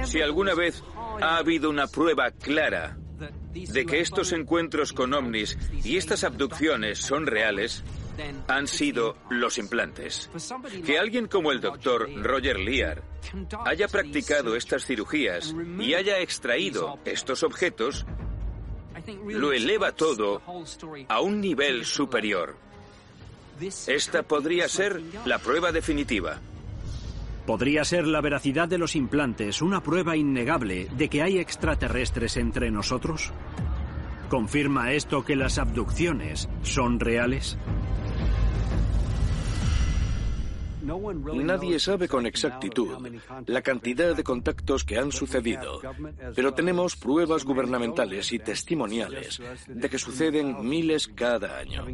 Si 0.06 0.22
alguna 0.22 0.56
vez 0.56 0.82
ha 1.20 1.36
habido 1.36 1.70
una 1.70 1.88
prueba 1.88 2.32
clara 2.32 2.98
de 3.52 3.86
que 3.86 4.00
estos 4.00 4.32
encuentros 4.32 4.94
con 4.94 5.14
ovnis 5.14 5.58
y 5.84 5.98
estas 5.98 6.24
abducciones 6.24 7.00
son 7.00 7.28
reales, 7.28 7.84
han 8.48 8.68
sido 8.68 9.18
los 9.30 9.58
implantes. 9.58 10.30
Que 10.86 11.00
alguien 11.00 11.28
como 11.28 11.52
el 11.52 11.62
doctor 11.62 12.10
Roger 12.22 12.60
Lear 12.60 13.04
haya 13.66 13.88
practicado 13.88 14.56
estas 14.56 14.86
cirugías 14.86 15.56
y 15.80 15.94
haya 15.94 16.20
extraído 16.20 17.00
estos 17.06 17.44
objetos 17.44 18.06
lo 19.28 19.52
eleva 19.52 19.92
todo 19.92 20.42
a 21.10 21.22
un 21.22 21.42
nivel 21.42 21.86
superior. 21.86 22.56
Esta 23.88 24.24
podría 24.24 24.68
ser 24.68 25.02
la 25.26 25.40
prueba 25.40 25.72
definitiva. 25.72 26.40
¿Podría 27.46 27.86
ser 27.86 28.08
la 28.08 28.22
veracidad 28.22 28.68
de 28.68 28.80
los 28.80 28.96
implantes 28.96 29.62
una 29.62 29.82
prueba 29.82 30.18
innegable 30.18 30.88
de 30.98 31.10
que 31.10 31.22
hay 31.22 31.38
extraterrestres 31.38 32.38
entre 32.38 32.72
nosotros? 32.72 33.32
¿Confirma 34.30 34.94
esto 34.94 35.24
que 35.24 35.36
las 35.36 35.60
abducciones 35.60 36.50
son 36.64 37.00
reales? 37.00 37.58
Nadie 40.86 41.80
sabe 41.80 42.08
con 42.08 42.26
exactitud 42.26 42.98
la 43.48 43.62
cantidad 43.62 44.16
de 44.16 44.24
contactos 44.24 44.84
que 44.84 44.98
han 44.98 45.12
sucedido, 45.12 45.82
pero 46.36 46.54
tenemos 46.54 46.96
pruebas 46.96 47.44
gubernamentales 47.44 48.32
y 48.32 48.40
testimoniales 48.40 49.42
de 49.68 49.90
que 49.90 49.98
suceden 49.98 50.68
miles 50.68 51.08
cada 51.08 51.58
año. 51.58 51.86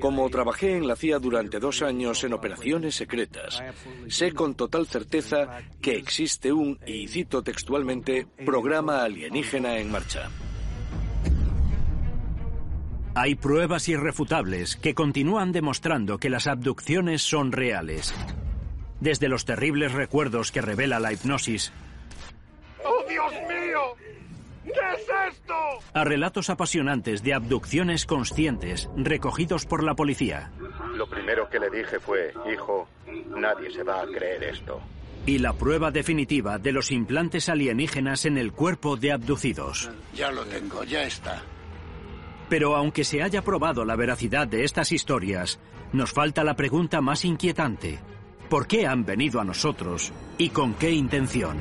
Como 0.00 0.28
trabajé 0.30 0.76
en 0.76 0.86
la 0.86 0.96
CIA 0.96 1.18
durante 1.18 1.58
dos 1.58 1.82
años 1.82 2.24
en 2.24 2.32
operaciones 2.32 2.94
secretas, 2.94 3.62
sé 4.08 4.32
con 4.32 4.54
total 4.54 4.86
certeza 4.86 5.58
que 5.80 5.96
existe 5.96 6.52
un, 6.52 6.78
y 6.86 7.08
cito 7.08 7.42
textualmente, 7.42 8.26
programa 8.44 9.02
alienígena 9.02 9.78
en 9.78 9.90
marcha. 9.90 10.30
Hay 13.18 13.34
pruebas 13.34 13.88
irrefutables 13.88 14.76
que 14.76 14.94
continúan 14.94 15.50
demostrando 15.50 16.18
que 16.18 16.28
las 16.28 16.46
abducciones 16.46 17.22
son 17.22 17.50
reales. 17.50 18.14
Desde 19.00 19.30
los 19.30 19.46
terribles 19.46 19.92
recuerdos 19.92 20.52
que 20.52 20.60
revela 20.60 21.00
la 21.00 21.14
hipnosis. 21.14 21.72
¡Oh, 22.84 23.08
Dios 23.08 23.32
mío! 23.48 23.80
¿Qué 24.64 24.70
es 24.70 25.32
esto? 25.32 25.54
A 25.94 26.04
relatos 26.04 26.50
apasionantes 26.50 27.22
de 27.22 27.32
abducciones 27.32 28.04
conscientes 28.04 28.90
recogidos 28.98 29.64
por 29.64 29.82
la 29.82 29.94
policía. 29.94 30.50
Lo 30.94 31.08
primero 31.08 31.48
que 31.48 31.58
le 31.58 31.70
dije 31.70 31.98
fue, 31.98 32.34
hijo, 32.52 32.86
nadie 33.34 33.70
se 33.70 33.82
va 33.82 34.02
a 34.02 34.06
creer 34.06 34.44
esto. 34.44 34.78
Y 35.24 35.38
la 35.38 35.54
prueba 35.54 35.90
definitiva 35.90 36.58
de 36.58 36.72
los 36.72 36.92
implantes 36.92 37.48
alienígenas 37.48 38.26
en 38.26 38.36
el 38.36 38.52
cuerpo 38.52 38.98
de 38.98 39.12
abducidos. 39.12 39.90
Ya 40.14 40.30
lo 40.30 40.44
tengo, 40.44 40.84
ya 40.84 41.04
está. 41.04 41.42
Pero 42.48 42.76
aunque 42.76 43.04
se 43.04 43.22
haya 43.22 43.42
probado 43.42 43.84
la 43.84 43.96
veracidad 43.96 44.46
de 44.46 44.64
estas 44.64 44.92
historias, 44.92 45.58
nos 45.92 46.12
falta 46.12 46.44
la 46.44 46.54
pregunta 46.54 47.00
más 47.00 47.24
inquietante. 47.24 47.98
¿Por 48.48 48.66
qué 48.66 48.86
han 48.86 49.04
venido 49.04 49.40
a 49.40 49.44
nosotros 49.44 50.12
y 50.38 50.50
con 50.50 50.74
qué 50.74 50.92
intención? 50.92 51.58